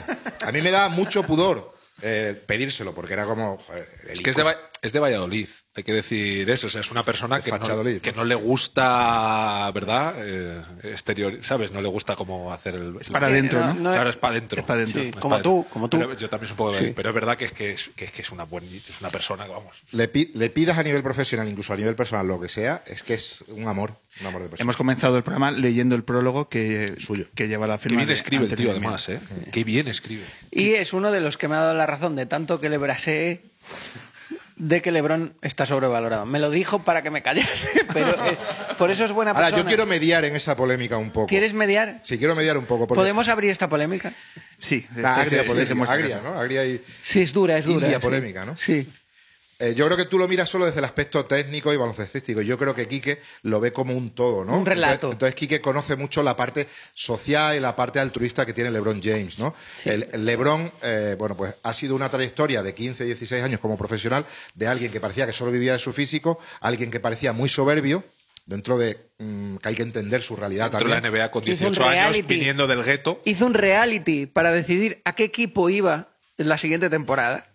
A 0.47 0.53
mí 0.53 0.63
me 0.63 0.71
da 0.71 0.89
mucho 0.89 1.25
pudor 1.25 1.75
eh, 2.01 2.41
pedírselo, 2.47 2.95
porque 2.95 3.13
era 3.13 3.25
como... 3.27 3.59
joder, 3.59 3.87
el 4.09 4.23
Que 4.23 4.31
es 4.31 4.37
de. 4.37 4.43
Va- 4.45 4.57
es 4.83 4.93
de 4.93 4.99
Valladolid, 5.01 5.49
hay 5.75 5.83
que 5.83 5.93
decir 5.93 6.49
eso. 6.51 6.67
O 6.67 6.71
sea, 6.71 6.81
es 6.81 6.91
una 6.91 7.05
persona 7.05 7.41
que 7.41 7.51
no, 8.15 8.25
le 8.25 8.35
gusta, 8.35 9.71
¿verdad? 9.75 10.15
Eh, 10.19 10.63
exterior, 10.85 11.39
¿sabes? 11.43 11.73
No 11.73 11.81
le 11.81 11.89
gusta 11.89 12.17
como 12.17 12.53
hacer 12.53 12.75
el. 12.75 12.97
Es 13.01 13.11
para 13.11 13.27
adentro, 13.27 13.61
¿no? 13.61 13.75
no- 13.75 13.93
claro, 13.93 14.11
es 14.11 14.17
para 14.17 14.33
adentro. 14.37 14.61
Es 14.61 14.67
para 14.67 14.81
adentro. 14.83 15.03
Sí, 15.03 15.11
como 15.13 15.37
pa' 15.37 15.43
tú, 15.43 15.55
dentro. 15.57 15.71
como 15.73 15.89
tú. 15.89 15.99
Pero 15.99 16.15
yo 16.17 16.29
también 16.29 16.55
de 16.57 16.79
Sí. 16.79 16.93
Pero 16.95 17.09
es 17.11 17.15
verdad 17.15 17.37
que 17.37 17.47
es 17.47 17.53
que 17.53 17.73
es, 17.73 17.91
que 17.97 18.05
es, 18.07 18.11
que 18.13 18.23
es 18.23 18.31
una, 18.31 18.45
buena, 18.45 18.67
es 18.69 19.01
una 19.01 19.11
persona 19.11 19.45
que, 19.47 19.51
vamos. 19.53 19.83
Le, 19.93 20.09
pi- 20.09 20.31
le 20.35 20.51
pidas 20.51 20.79
a 20.79 20.83
nivel 20.83 21.03
profesional, 21.03 21.49
incluso 21.49 21.73
a 21.73 21.77
nivel 21.77 21.95
personal, 21.95 22.27
lo 22.27 22.41
que 22.41 22.49
sea, 22.49 22.83
es 22.87 23.03
que 23.03 23.15
es 23.15 23.45
un 23.49 23.67
amor, 23.69 23.95
un 24.21 24.27
amor 24.27 24.43
de 24.43 24.49
persona. 24.49 24.63
Hemos 24.65 24.77
comenzado 24.77 25.17
el 25.17 25.23
programa 25.23 25.51
leyendo 25.51 25.95
el 25.95 26.05
prólogo 26.05 26.49
que, 26.49 26.95
Suyo. 26.99 27.27
que 27.35 27.49
lleva 27.49 27.67
la 27.67 27.77
Qué 27.79 27.83
firma 27.85 27.97
bien 27.99 28.09
de 28.09 28.15
escribe 28.15 28.47
el 28.47 28.55
tío, 28.55 28.71
además, 28.71 29.09
¿eh? 29.09 29.21
Qué 29.53 29.65
bien 29.65 29.89
escribe. 29.89 30.23
Y 30.51 30.71
es 30.75 30.93
uno 30.93 31.11
de 31.13 31.21
los 31.21 31.37
que 31.37 31.49
me 31.49 31.57
ha 31.57 31.61
dado 31.61 31.75
la 31.75 31.87
razón 31.87 32.17
de 32.17 32.27
tanto 32.27 32.61
que 32.61 32.69
le 32.69 32.79
brasé 32.79 33.43
de 34.57 34.81
que 34.83 34.91
LeBron 34.91 35.35
está 35.43 35.67
sobrevalorado. 35.67 36.27
Me 36.27 36.39
lo 36.39 36.51
dijo 36.51 36.83
para 36.83 37.03
que 37.03 37.11
me 37.11 37.23
callase, 37.23 37.69
pero 37.93 38.11
eh, 38.27 38.37
por 38.79 38.91
eso 38.91 39.05
es 39.05 39.13
buena 39.13 39.33
Ahora, 39.33 39.45
persona. 39.49 39.63
yo 39.63 39.69
quiero 39.69 39.87
mediar 39.87 40.25
en 40.25 40.35
esa 40.35 40.57
polémica 40.57 40.97
un 40.97 41.11
poco. 41.11 41.27
¿Quieres 41.27 41.53
mediar? 41.53 42.01
Sí, 42.03 42.19
quiero 42.19 42.35
mediar 42.35 42.57
un 42.57 42.65
poco. 42.65 42.87
Porque... 42.87 42.99
¿Podemos 43.01 43.29
abrir 43.29 43.51
esta 43.51 43.69
polémica? 43.69 44.13
Sí, 44.59 44.87
La 44.97 45.23
este- 45.23 45.39
agria 45.39 45.53
polémica, 45.53 45.93
agria. 45.93 46.21
¿no? 46.25 46.39
Agria 46.39 46.65
y... 46.65 46.83
Sí, 47.03 47.21
es 47.23 47.33
dura, 47.33 47.59
es 47.59 47.67
dura. 47.67 47.87
India 47.87 47.99
sí. 47.99 48.03
polémica, 48.03 48.45
¿no? 48.45 48.57
Sí. 48.57 48.89
Eh, 49.59 49.75
yo 49.75 49.87
creo 49.87 49.97
que 49.97 50.05
tú 50.05 50.19
lo 50.19 50.29
miras 50.29 50.51
solo 50.51 50.67
desde 50.67 50.81
el 50.81 50.85
aspecto 50.85 51.25
técnico 51.25 51.73
y 51.73 51.77
baloncestístico. 51.77 52.43
Yo 52.43 52.59
creo 52.59 52.75
que 52.75 52.87
Quique 52.87 53.21
lo 53.43 53.59
ve 53.61 53.73
como 53.73 53.95
un 53.95 54.11
todo, 54.11 54.45
¿no? 54.45 54.59
Un 54.59 54.67
relato. 54.67 54.93
Entonces, 54.95 55.13
entonces 55.13 55.35
Quique 55.35 55.61
conoce 55.61 55.97
mucho 55.97 56.23
la 56.23 56.37
parte 56.37 56.67
social 56.93 57.57
y 57.57 57.61
la 57.61 57.75
parte 57.75 57.99
altruista 57.99 58.45
que 58.45 58.53
tiene 58.53 58.71
LeBron 58.71 59.01
James, 59.03 59.39
¿no? 59.39 59.55
El, 59.85 60.09
el 60.13 60.25
LeBron, 60.25 60.71
eh, 60.83 61.17
bueno, 61.19 61.37
pues 61.37 61.55
ha 61.63 61.73
sido 61.73 61.95
una 61.95 62.09
trayectoria 62.09 62.63
de 62.63 62.75
15, 62.75 63.05
16 63.05 63.43
años 63.43 63.61
como 63.61 63.79
profesional 63.79 64.27
de 64.55 64.67
alguien 64.67 64.93
que 64.93 65.01
parecía 65.01 65.27
que 65.27 65.33
solo 65.33 65.51
vivía 65.51 65.73
de 65.73 65.79
su 65.79 65.93
físico, 65.93 66.39
alguien 66.61 66.91
que 66.91 67.01
parecía 67.01 67.33
muy 67.33 67.49
soberbio, 67.49 68.05
dentro 68.47 68.79
de 68.79 68.97
mm, 69.19 69.57
que 69.57 69.69
hay 69.69 69.75
que 69.75 69.83
entender 69.83 70.23
su 70.23 70.37
realidad 70.37 70.71
Dentro 70.71 70.89
de 70.89 71.01
la 71.01 71.11
NBA 71.11 71.31
con 71.31 71.43
Hizo 71.43 71.67
un 71.67 71.73
18 71.73 71.89
años, 71.89 72.27
viniendo 72.27 72.67
del 72.67 72.83
gueto. 72.83 73.21
Hizo 73.25 73.45
un 73.47 73.55
reality 73.55 74.27
para 74.27 74.53
decidir 74.53 75.03
a 75.05 75.15
qué 75.15 75.25
equipo 75.25 75.69
iba 75.69 76.09
la 76.37 76.57
siguiente 76.59 76.89
temporada. 76.89 77.49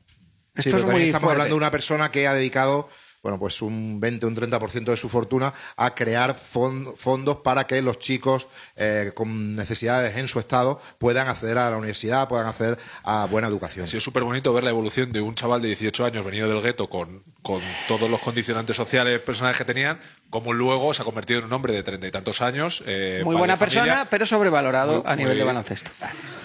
Sí, 0.55 0.69
Esto 0.69 0.71
pero 0.71 0.77
es 0.79 0.91
muy 0.91 1.01
estamos 1.03 1.21
fuerte. 1.27 1.31
hablando 1.41 1.55
de 1.55 1.57
una 1.57 1.71
persona 1.71 2.11
que 2.11 2.27
ha 2.27 2.33
dedicado 2.33 2.89
bueno, 3.23 3.37
pues 3.37 3.61
un 3.61 3.99
20 3.99 4.25
o 4.25 4.29
un 4.29 4.35
30% 4.35 4.85
de 4.85 4.97
su 4.97 5.07
fortuna 5.07 5.53
a 5.77 5.93
crear 5.93 6.35
fon- 6.35 6.95
fondos 6.97 7.37
para 7.37 7.67
que 7.67 7.79
los 7.83 7.99
chicos 7.99 8.47
eh, 8.75 9.11
con 9.13 9.55
necesidades 9.55 10.17
en 10.17 10.27
su 10.27 10.39
estado 10.39 10.81
puedan 10.97 11.27
acceder 11.27 11.59
a 11.59 11.69
la 11.69 11.77
universidad, 11.77 12.27
puedan 12.27 12.47
acceder 12.47 12.79
a 13.03 13.27
buena 13.27 13.47
educación. 13.47 13.87
Sí, 13.87 13.97
es 13.97 14.03
súper 14.03 14.23
bonito 14.23 14.51
ver 14.53 14.63
la 14.63 14.71
evolución 14.71 15.11
de 15.11 15.21
un 15.21 15.35
chaval 15.35 15.61
de 15.61 15.67
18 15.67 16.03
años 16.05 16.25
venido 16.25 16.49
del 16.49 16.61
gueto 16.63 16.89
con, 16.89 17.21
con 17.43 17.61
todos 17.87 18.09
los 18.09 18.19
condicionantes 18.21 18.75
sociales 18.75 19.19
personales 19.19 19.55
que 19.55 19.65
tenían, 19.65 19.99
como 20.31 20.51
luego 20.51 20.91
se 20.95 21.03
ha 21.03 21.05
convertido 21.05 21.41
en 21.41 21.45
un 21.45 21.53
hombre 21.53 21.73
de 21.73 21.83
treinta 21.83 22.07
y 22.07 22.11
tantos 22.11 22.41
años. 22.41 22.81
eh, 22.87 23.21
Muy 23.23 23.35
buena 23.35 23.55
familia. 23.55 23.83
persona, 23.83 24.07
pero 24.09 24.25
sobrevalorado 24.25 25.03
Muy- 25.03 25.11
a 25.11 25.15
nivel 25.15 25.33
muy- 25.33 25.37
de 25.41 25.43
baloncesto. 25.45 25.91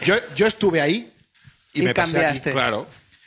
Yo, 0.02 0.14
yo 0.34 0.46
estuve 0.46 0.82
ahí 0.82 1.10
y, 1.72 1.80
Y 1.80 1.82
me 1.84 1.94
pasé 1.94 2.18
cambiaste. 2.18 2.50
aquí. 2.50 2.54
Claro. 2.54 2.86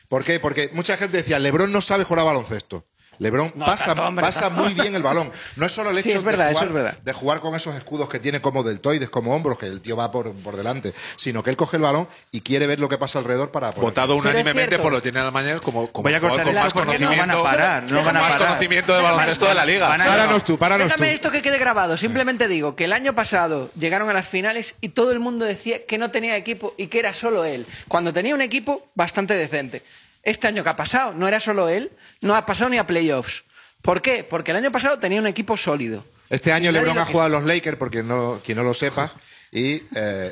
¿Por 0.10 0.26
qué? 0.26 0.40
Porque 0.40 0.70
mucha 0.74 0.98
gente 0.98 1.18
decía, 1.18 1.40
Lebron 1.40 1.72
no 1.72 1.82
sabe 1.82 2.04
jugar 2.04 2.22
a 2.22 2.24
baloncesto. 2.24 2.84
Lebron 3.20 3.52
No, 3.56 3.66
pasa, 3.66 3.88
tanto, 3.88 4.06
hombre, 4.06 4.24
pasa 4.24 4.42
tanto. 4.48 4.64
muy 4.64 4.74
bien 4.74 4.96
el 4.96 5.04
balón. 5.04 5.32
No 5.58 5.66
es 5.66 5.72
solo 5.72 5.90
el 5.90 6.02
Sí, 6.02 6.10
hecho 6.10 6.20
es 6.20 6.24
verdad, 6.26 6.48
de, 6.48 6.54
jugar, 6.54 6.68
es 6.68 6.74
verdad. 6.74 6.98
de 7.04 7.14
jugar 7.14 7.40
con 7.42 7.54
esos 7.56 7.76
escudos 7.76 8.08
que 8.10 8.20
tiene 8.20 8.42
como 8.42 8.64
deltoides, 8.64 9.10
como 9.10 9.36
hombros, 9.36 9.58
que 9.60 9.66
el 9.68 9.82
tío 9.82 9.96
va 9.98 10.12
por, 10.12 10.34
por 10.34 10.56
delante, 10.56 10.94
sino 11.18 11.44
que 11.44 11.50
él 11.50 11.58
coge 11.58 11.78
el 11.78 11.84
balón 11.84 12.08
y 12.32 12.42
quiere 12.42 12.66
ver 12.66 12.80
lo 12.80 12.88
que 12.90 12.98
pasa 12.98 13.20
alrededor 13.20 13.52
para 13.52 13.72
poder- 13.72 13.84
Votado 13.84 14.16
unánimemente 14.16 14.80
por 14.80 14.92
los 14.92 15.02
General 15.04 15.32
Managers 15.32 15.62
como, 15.62 15.88
como 15.92 16.04
Voy 16.04 16.14
a 16.14 16.20
cortar 16.20 16.46
con 16.46 16.56
el 16.56 16.62
más 16.64 16.74
porque 16.74 16.98
no 17.00 17.08
van 17.10 17.18
a 17.30 17.34
conocimiento, 17.34 17.44
parar, 17.44 17.84
no 17.92 18.04
van 18.04 18.18
a 18.18 18.22
más 18.22 18.36
conocimiento 18.38 18.96
de 18.96 19.02
baloncesto 19.02 19.48
de 19.48 19.54
la 19.56 19.66
liga. 19.66 19.88
Páranos 19.90 20.44
tú, 20.46 20.58
páranos 20.58 20.96
tú. 20.96 21.04
Esto 21.04 21.32
que 21.32 21.42
quede 21.42 21.58
grabado. 21.58 21.98
Simplemente 21.98 22.48
digo 22.48 22.76
que 22.76 22.86
el 22.86 22.94
año 22.94 23.14
pasado 23.14 23.70
llegaron 23.78 24.10
a 24.10 24.14
las 24.14 24.28
finales 24.28 24.76
y 24.80 24.90
todo 24.90 25.12
el 25.12 25.20
mundo 25.20 25.44
decía 25.46 25.86
que 25.86 25.98
no 25.98 26.12
tenía 26.12 26.38
equipo 26.38 26.74
y 26.78 26.88
que 26.88 27.00
era 27.00 27.14
solo 27.14 27.44
él. 27.44 27.66
Cuando 27.90 28.14
tenía 28.14 28.34
un 28.34 28.42
equipo 28.42 28.88
bastante 28.96 29.34
decente. 29.34 29.84
Este 30.30 30.48
año 30.48 30.64
que 30.64 30.70
ha 30.70 30.76
pasado, 30.76 31.14
no 31.14 31.28
era 31.28 31.40
solo 31.40 31.70
él, 31.70 31.92
no 32.22 32.36
ha 32.36 32.46
pasado 32.46 32.70
ni 32.70 32.78
a 32.78 32.86
playoffs. 32.86 33.44
¿Por 33.82 34.02
qué? 34.02 34.24
Porque 34.24 34.52
el 34.52 34.58
año 34.58 34.72
pasado 34.72 35.00
tenía 35.00 35.20
un 35.20 35.26
equipo 35.26 35.58
sólido. 35.58 36.06
Este 36.30 36.54
año 36.54 36.72
LeBron 36.72 37.00
ha 37.00 37.06
jugado 37.06 37.36
a 37.36 37.40
los 37.40 37.46
Lakers, 37.46 37.78
porque 37.78 38.04
no, 38.04 38.40
quien 38.46 38.58
no 38.60 38.64
lo 38.64 38.76
sepa, 38.76 39.12
y 39.52 39.82
eh, 39.96 40.32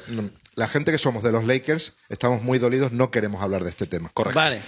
la 0.54 0.68
gente 0.68 0.92
que 0.92 1.00
somos 1.00 1.24
de 1.24 1.32
los 1.32 1.46
Lakers 1.46 1.94
estamos 2.10 2.44
muy 2.44 2.60
dolidos, 2.60 2.92
no 2.92 3.10
queremos 3.10 3.42
hablar 3.42 3.64
de 3.64 3.72
este 3.72 3.88
tema. 3.88 4.10
Correcto. 4.14 4.40
Vale. 4.40 4.62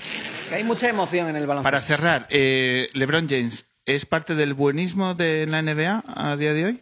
Hay 0.52 0.64
mucha 0.64 0.90
emoción 0.90 1.30
en 1.30 1.36
el 1.36 1.46
baloncesto. 1.46 1.72
Para 1.72 1.82
cerrar, 1.82 2.26
eh, 2.32 2.90
LeBron 2.94 3.30
James, 3.30 3.66
¿es 3.86 4.08
parte 4.08 4.34
del 4.34 4.56
buenismo 4.56 5.14
de 5.14 5.46
la 5.46 5.62
NBA 5.62 6.04
a 6.08 6.38
día 6.38 6.54
de 6.54 6.66
hoy? 6.66 6.82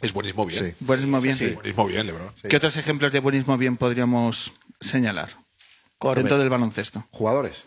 Es 0.00 0.12
buenismo 0.12 0.44
bien. 0.46 0.64
Sí. 0.64 0.74
Buenismo 0.80 1.20
bien. 1.20 1.54
Buenismo 1.54 1.86
bien, 1.86 2.06
Lebron. 2.08 2.32
¿Qué 2.48 2.56
otros 2.56 2.76
ejemplos 2.76 3.12
de 3.12 3.20
buenismo 3.20 3.56
bien 3.56 3.76
podríamos 3.76 4.52
señalar? 4.80 5.30
Corbett. 5.98 6.24
Dentro 6.24 6.38
del 6.38 6.50
baloncesto, 6.50 7.06
Jugadores. 7.12 7.62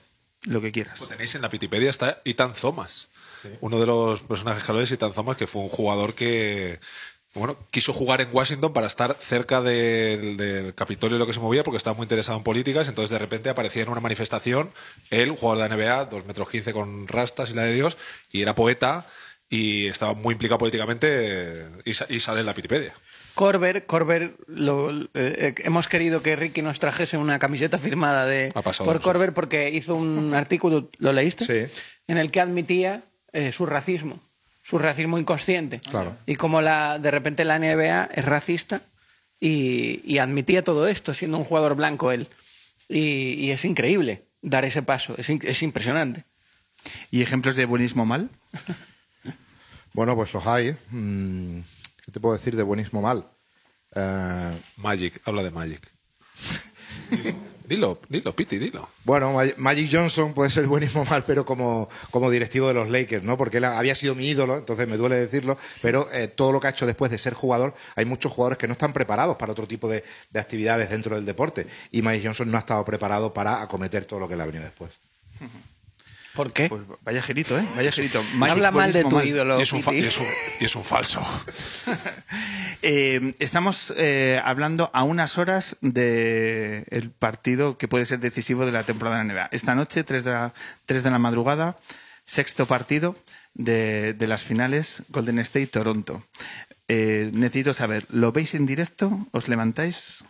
Lo 0.48 0.62
que 0.62 0.72
quieras. 0.72 0.98
Pues 1.00 1.10
tenéis 1.10 1.36
en 1.36 1.42
la 1.42 1.50
Pitipedia 1.50 1.90
está 1.90 2.22
Ethan 2.26 2.54
Thomas. 2.54 3.08
Uno 3.62 3.80
de 3.80 3.86
los 3.86 4.22
personajes 4.22 4.64
que 4.64 4.82
es 4.84 4.92
Ethan 4.92 5.14
Thomas, 5.14 5.38
que 5.38 5.48
fue 5.48 5.62
un 5.62 5.70
jugador 5.70 6.14
que 6.16 6.80
bueno, 7.34 7.56
quiso 7.70 7.94
jugar 7.94 8.20
en 8.22 8.30
Washington 8.32 8.74
para 8.74 8.88
estar 8.88 9.16
cerca 9.20 9.62
del, 9.62 10.38
del 10.38 10.74
Capitolio 10.74 11.18
y 11.18 11.20
lo 11.20 11.28
que 11.28 11.34
se 11.34 11.40
movía, 11.40 11.64
porque 11.64 11.78
estaba 11.78 11.96
muy 11.96 12.06
interesado 12.06 12.38
en 12.38 12.44
políticas. 12.44 12.88
Entonces, 12.88 13.12
de 13.12 13.20
repente 13.20 13.50
aparecía 13.50 13.84
en 13.84 13.90
una 13.90 14.00
manifestación 14.02 14.72
él, 15.12 15.30
un 15.30 15.38
jugador 15.38 15.62
de 15.70 15.70
la 15.70 15.76
NBA, 15.76 16.06
dos 16.06 16.26
metros 16.26 16.50
quince 16.50 16.74
con 16.74 17.08
rastas 17.08 17.52
y 17.52 17.54
la 17.54 17.64
de 17.64 17.74
Dios, 17.74 17.96
y 18.32 18.42
era 18.42 18.56
poeta 18.56 19.06
y 19.50 19.86
estaba 19.86 20.14
muy 20.14 20.34
implicado 20.34 20.58
políticamente 20.58 21.08
eh, 21.12 21.68
y, 21.86 21.94
sa- 21.94 22.08
y 22.10 22.20
sale 22.20 22.40
en 22.40 22.48
la 22.48 22.56
Pitipedia. 22.56 22.94
Corber, 23.38 23.86
Corber 23.86 24.36
lo- 24.48 24.92
eh, 24.92 25.06
eh, 25.14 25.56
hemos 25.64 25.88
querido 25.88 26.22
que 26.24 26.36
Ricky 26.36 26.62
nos 26.64 26.80
trajese 26.80 27.18
una 27.18 27.38
camiseta 27.40 27.78
firmada 27.78 28.26
de 28.26 28.52
pasado 28.52 28.86
por. 28.92 29.00
Corber 29.00 29.34
porque 29.34 29.70
hizo 29.70 29.96
un 29.96 30.34
artículo, 30.34 30.90
¿lo 30.98 31.14
leíste? 31.14 31.46
Sí. 31.46 31.74
En 32.08 32.18
el 32.18 32.32
que 32.32 32.42
admitía 32.42 33.04
eh, 33.34 33.52
su 33.52 33.66
racismo, 33.66 34.20
su 34.64 34.80
racismo 34.80 35.20
inconsciente. 35.20 35.80
Claro. 35.80 36.18
Y 36.26 36.36
como 36.36 36.62
la, 36.62 36.98
de 37.00 37.12
repente 37.12 37.46
la 37.46 37.60
NBA 37.60 38.06
es 38.06 38.26
racista 38.26 38.82
y, 39.40 40.02
y 40.04 40.18
admitía 40.18 40.64
todo 40.64 40.88
esto 40.88 41.14
siendo 41.14 41.38
un 41.38 41.44
jugador 41.46 41.76
blanco 41.76 42.12
él. 42.12 42.28
Y, 42.90 43.34
y 43.34 43.52
es 43.52 43.64
increíble 43.66 44.24
dar 44.42 44.66
ese 44.66 44.82
paso, 44.82 45.14
es, 45.18 45.62
impresionante. 45.62 46.24
¿Y 47.12 47.22
ejemplos 47.22 47.56
de 47.56 47.66
buenismo 47.66 48.06
mal? 48.06 48.30
Bueno, 49.94 50.16
pues 50.16 50.32
los 50.32 50.46
hay. 50.46 50.68
¿eh? 50.68 50.76
Mm, 50.92 51.62
¿Qué 52.08 52.12
te 52.14 52.20
puedo 52.22 52.36
decir 52.38 52.56
de 52.56 52.64
buenismo 52.64 53.02
mal? 53.02 53.28
Eh, 53.94 54.52
Magic, 54.78 55.22
habla 55.26 55.44
de 55.44 55.52
Magic. 55.52 55.92
dilo, 57.68 58.00
dilo, 58.08 58.34
Piti, 58.34 58.58
dilo. 58.58 58.88
bueno, 59.04 59.34
Ma- 59.34 59.44
Magic 59.58 59.90
Johnson 59.92 60.34
puede 60.34 60.50
ser 60.50 60.68
buenismo 60.68 61.04
mal, 61.04 61.26
pero 61.26 61.46
como, 61.46 61.90
como 62.10 62.30
directivo 62.32 62.70
de 62.70 62.76
los 62.76 62.90
Lakers, 62.90 63.26
¿no? 63.26 63.36
Porque 63.38 63.58
él 63.58 63.66
había 63.66 63.94
sido 63.94 64.16
mi 64.16 64.26
ídolo, 64.30 64.58
entonces 64.58 64.88
me 64.88 64.96
duele 64.96 65.18
decirlo, 65.18 65.58
pero 65.82 66.08
eh, 66.14 66.30
todo 66.30 66.54
lo 66.54 66.62
que 66.62 66.68
ha 66.68 66.70
hecho 66.70 66.86
después 66.86 67.12
de 67.12 67.18
ser 67.18 67.34
jugador, 67.34 67.74
hay 67.98 68.06
muchos 68.06 68.32
jugadores 68.32 68.58
que 68.58 68.68
no 68.68 68.74
están 68.74 68.94
preparados 68.94 69.36
para 69.36 69.52
otro 69.52 69.68
tipo 69.68 69.90
de, 69.90 70.06
de 70.32 70.40
actividades 70.40 70.90
dentro 70.90 71.16
del 71.18 71.26
deporte. 71.26 71.68
Y 71.92 72.02
Magic 72.02 72.24
Johnson 72.26 72.50
no 72.50 72.56
ha 72.58 72.62
estado 72.62 72.86
preparado 72.86 73.34
para 73.34 73.62
acometer 73.62 74.06
todo 74.06 74.22
lo 74.22 74.30
que 74.30 74.38
le 74.38 74.44
ha 74.44 74.46
venido 74.46 74.64
después. 74.64 74.92
¿Por 76.38 76.54
qué? 76.54 76.70
Pues 76.70 76.84
vaya 77.04 77.22
girito, 77.22 77.58
¿eh? 77.60 77.66
Vaya 77.76 77.92
girito. 77.92 78.24
Habla 78.42 78.72
mal 78.72 78.94
de 78.94 79.04
tu 79.04 79.20
ídolo. 79.20 79.60
Y 79.60 79.64
es, 79.64 79.74
un 79.74 79.84
fa- 79.84 79.92
Piti. 79.92 80.04
y 80.06 80.08
es 80.08 80.18
un- 80.18 80.26
y 80.62 80.66
es 80.66 80.76
un 80.76 80.84
falso. 80.86 81.22
Eh, 82.84 83.34
estamos 83.40 83.92
eh, 83.98 84.40
hablando 84.44 84.92
a 84.94 85.02
unas 85.04 85.40
horas 85.40 85.78
del 85.82 86.84
el 86.90 87.10
partido 87.18 87.78
que 87.80 87.88
puede 87.88 88.06
ser 88.06 88.20
decisivo 88.20 88.68
de 88.68 88.72
la 88.72 88.84
temporada 88.84 89.18
de 89.18 89.24
la 89.26 89.34
NBA. 89.34 89.50
Esta 89.52 89.74
noche, 89.74 90.04
3 90.04 90.24
de 90.24 90.32
la, 90.32 90.54
3 90.86 91.02
de 91.04 91.10
la 91.10 91.18
madrugada, 91.18 91.76
sexto 92.26 92.68
partido 92.68 93.16
de, 93.56 94.14
de 94.14 94.28
las 94.28 94.44
finales 94.44 95.02
Golden 95.10 95.40
State-Toronto. 95.40 96.24
Eh, 96.88 97.32
necesito 97.34 97.74
saber, 97.74 98.06
¿lo 98.12 98.32
veis 98.32 98.54
en 98.54 98.68
directo? 98.68 99.26
¿Os 99.32 99.48
levantáis? 99.48 100.24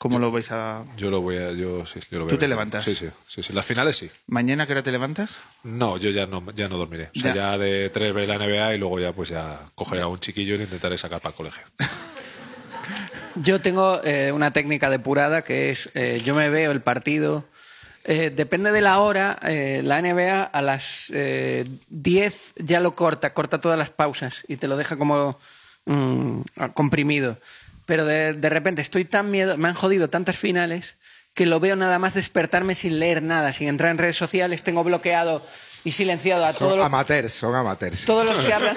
¿Cómo 0.00 0.18
lo 0.18 0.30
vais 0.32 0.50
a...? 0.50 0.82
Yo 0.96 1.10
lo 1.10 1.20
voy 1.20 1.36
a. 1.36 1.52
Yo, 1.52 1.84
sí, 1.84 2.00
yo 2.10 2.20
lo 2.20 2.24
¿Tú 2.24 2.30
veo 2.30 2.38
te 2.38 2.48
levantas? 2.48 2.82
Sí, 2.84 2.94
sí, 2.94 3.06
sí, 3.26 3.42
sí. 3.42 3.52
Las 3.52 3.66
finales 3.66 3.96
sí. 3.96 4.10
¿Mañana 4.28 4.66
qué 4.66 4.72
hora 4.72 4.82
te 4.82 4.90
levantas? 4.90 5.38
No, 5.62 5.98
yo 5.98 6.08
ya 6.08 6.24
no, 6.26 6.42
ya 6.54 6.70
no 6.70 6.78
dormiré. 6.78 7.10
O 7.14 7.20
sea, 7.20 7.34
Ya. 7.34 7.52
ya, 7.52 7.58
de 7.58 7.90
tres 7.90 8.14
ver 8.14 8.26
la 8.26 8.38
NBA 8.38 8.76
y 8.76 8.78
luego 8.78 8.98
ya 8.98 9.12
pues 9.12 9.28
ya 9.28 9.60
cogeré 9.74 10.00
a 10.00 10.06
un 10.06 10.18
chiquillo 10.18 10.54
y 10.54 10.56
le 10.58 10.64
intentaré 10.64 10.96
sacar 10.96 11.20
para 11.20 11.32
el 11.32 11.36
colegio. 11.36 11.62
Yo 13.36 13.60
tengo 13.60 14.00
eh, 14.02 14.32
una 14.32 14.52
técnica 14.52 14.88
depurada 14.90 15.42
que 15.42 15.70
es, 15.70 15.90
eh, 15.94 16.20
yo 16.24 16.34
me 16.34 16.48
veo 16.50 16.72
el 16.72 16.80
partido, 16.80 17.44
eh, 18.04 18.32
depende 18.34 18.72
de 18.72 18.80
la 18.80 18.98
hora, 18.98 19.38
eh, 19.42 19.82
la 19.84 20.00
NBA 20.02 20.42
a 20.42 20.62
las 20.62 21.12
eh, 21.14 21.64
10 21.90 22.54
ya 22.56 22.80
lo 22.80 22.94
corta, 22.96 23.32
corta 23.32 23.60
todas 23.60 23.78
las 23.78 23.90
pausas 23.90 24.42
y 24.48 24.56
te 24.56 24.66
lo 24.66 24.76
deja 24.76 24.96
como 24.96 25.38
mm, 25.86 26.40
comprimido. 26.74 27.38
Pero 27.90 28.04
de, 28.04 28.34
de 28.34 28.48
repente 28.50 28.82
estoy 28.82 29.04
tan 29.04 29.32
miedo, 29.32 29.56
me 29.56 29.66
han 29.66 29.74
jodido 29.74 30.08
tantas 30.08 30.36
finales 30.38 30.94
que 31.34 31.44
lo 31.44 31.58
veo 31.58 31.74
nada 31.74 31.98
más 31.98 32.14
despertarme 32.14 32.76
sin 32.76 33.00
leer 33.00 33.20
nada, 33.20 33.52
sin 33.52 33.66
entrar 33.66 33.90
en 33.90 33.98
redes 33.98 34.14
sociales, 34.16 34.62
tengo 34.62 34.84
bloqueado 34.84 35.44
y 35.82 35.90
silenciado 35.90 36.44
a 36.46 36.52
Son 36.52 36.68
todos 36.68 36.76
los 36.76 36.86
amateurs, 36.86 37.32
son 37.32 37.52
amateurs. 37.56 38.04
todos 38.04 38.24
los 38.26 38.38
que 38.44 38.52
hablan 38.54 38.76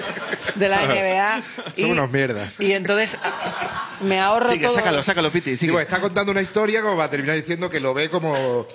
de 0.56 0.68
la 0.68 0.84
NBA. 0.86 1.42
Son 1.76 1.90
unos 1.92 2.10
mierdas. 2.10 2.56
Y 2.58 2.72
entonces 2.72 3.16
ah, 3.22 3.90
me 4.00 4.18
ahorro 4.18 4.50
Sigue, 4.50 4.66
todo. 4.66 4.74
sácalo, 4.74 5.00
sácalo, 5.04 5.30
Piti. 5.30 5.56
Sigue. 5.56 5.80
está 5.80 6.00
contando 6.00 6.32
una 6.32 6.42
historia 6.42 6.82
como 6.82 6.96
va 6.96 7.04
a 7.04 7.10
terminar 7.10 7.36
diciendo 7.36 7.70
que 7.70 7.78
lo 7.78 7.94
ve 7.94 8.10
como... 8.10 8.66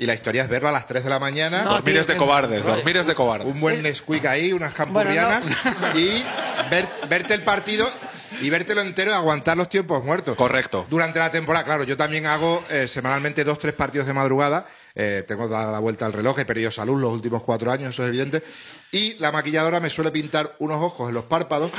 Y 0.00 0.06
la 0.06 0.14
historia 0.14 0.44
es 0.44 0.48
verlo 0.48 0.68
a 0.68 0.72
las 0.72 0.86
3 0.86 1.02
de 1.02 1.10
la 1.10 1.18
mañana. 1.18 1.64
No, 1.64 1.70
dormir 1.72 1.96
es 1.96 2.06
de 2.06 2.16
cobardes, 2.16 2.64
dormir 2.64 2.98
es 2.98 3.08
de 3.08 3.16
cobardes. 3.16 3.48
un 3.48 3.58
buen 3.60 3.82
Nesquik 3.82 4.26
ahí, 4.26 4.52
unas 4.52 4.72
campurianas 4.72 5.44
y 5.96 6.22
ver- 6.70 6.88
verte 7.08 7.34
el 7.34 7.42
partido 7.42 7.90
y 8.40 8.50
vértelo 8.50 8.80
entero 8.80 9.10
y 9.10 9.14
aguantar 9.14 9.56
los 9.56 9.68
tiempos 9.68 10.04
muertos. 10.04 10.36
Correcto. 10.36 10.86
Durante 10.90 11.18
la 11.18 11.30
temporada, 11.30 11.64
claro, 11.64 11.84
yo 11.84 11.96
también 11.96 12.26
hago 12.26 12.64
eh, 12.70 12.88
semanalmente 12.88 13.44
dos, 13.44 13.58
tres 13.58 13.74
partidos 13.74 14.06
de 14.06 14.14
madrugada. 14.14 14.66
Eh, 15.00 15.22
tengo 15.28 15.46
dado 15.46 15.70
la 15.70 15.78
vuelta 15.78 16.06
al 16.06 16.12
reloj, 16.12 16.40
he 16.40 16.44
perdido 16.44 16.72
salud 16.72 17.00
los 17.00 17.12
últimos 17.14 17.44
cuatro 17.44 17.70
años, 17.70 17.90
eso 17.90 18.02
es 18.02 18.08
evidente. 18.08 18.42
Y 18.90 19.14
la 19.20 19.30
maquilladora 19.30 19.78
me 19.78 19.90
suele 19.90 20.10
pintar 20.10 20.56
unos 20.58 20.82
ojos 20.82 21.08
en 21.08 21.14
los 21.14 21.24
párpados, 21.24 21.70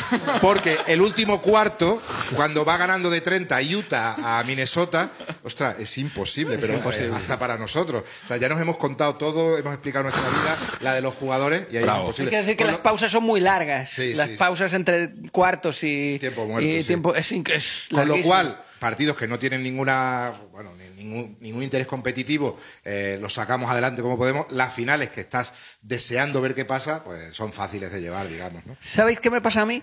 porque 0.41 0.77
el 0.87 1.01
último 1.01 1.41
cuarto, 1.41 2.01
cuando 2.33 2.63
va 2.63 2.77
ganando 2.77 3.09
de 3.09 3.19
30 3.19 3.59
Utah 3.77 4.15
a 4.39 4.41
Minnesota, 4.45 5.11
ostras, 5.43 5.77
es 5.79 5.97
imposible, 5.97 6.57
pero 6.59 6.75
eh, 6.75 7.11
hasta 7.13 7.37
para 7.37 7.57
nosotros. 7.57 8.03
O 8.23 8.27
sea, 8.27 8.37
ya 8.37 8.47
nos 8.47 8.61
hemos 8.61 8.77
contado 8.77 9.15
todo, 9.15 9.57
hemos 9.57 9.73
explicado 9.73 10.03
nuestra 10.03 10.29
vida, 10.29 10.57
la 10.79 10.93
de 10.93 11.01
los 11.01 11.13
jugadores, 11.13 11.67
y 11.71 11.75
ahí 11.75 11.83
Bravo. 11.83 12.11
es 12.11 12.19
imposible. 12.19 12.29
Hay 12.29 12.31
que 12.31 12.45
decir 12.45 12.57
que 12.57 12.65
las 12.71 12.77
pausas 12.77 13.11
son 13.11 13.23
muy 13.23 13.41
largas. 13.41 13.89
Sí, 13.89 14.13
las 14.13 14.29
sí. 14.29 14.37
pausas 14.37 14.71
entre 14.71 15.11
cuartos 15.33 15.83
y 15.83 16.19
Tiempo 16.19 16.45
muerto, 16.45 16.69
y 16.69 16.83
sí. 16.83 16.87
tiempo 16.87 17.13
es, 17.13 17.87
Con 17.91 18.07
lo 18.07 18.21
cual, 18.21 18.63
partidos 18.79 19.17
que 19.17 19.27
no 19.27 19.37
tienen 19.37 19.61
ninguna, 19.61 20.31
bueno, 20.53 20.71
ningún, 20.99 21.37
ningún 21.39 21.63
interés 21.63 21.87
competitivo, 21.87 22.57
eh, 22.85 23.17
los 23.21 23.33
sacamos 23.33 23.71
adelante 23.71 24.01
como 24.01 24.17
podemos. 24.17 24.45
Las 24.51 24.73
finales 24.73 25.09
que 25.09 25.21
estás 25.21 25.53
deseando 25.81 26.41
ver 26.41 26.53
qué 26.53 26.65
pasa, 26.65 27.03
pues 27.03 27.35
son 27.35 27.51
fáciles 27.53 27.91
de 27.91 28.01
llevar, 28.01 28.27
digamos. 28.27 28.65
¿no? 28.65 28.75
¿Sabéis 28.79 29.19
qué 29.19 29.29
me 29.29 29.41
pasa 29.41 29.61
a 29.61 29.65
mí? 29.65 29.81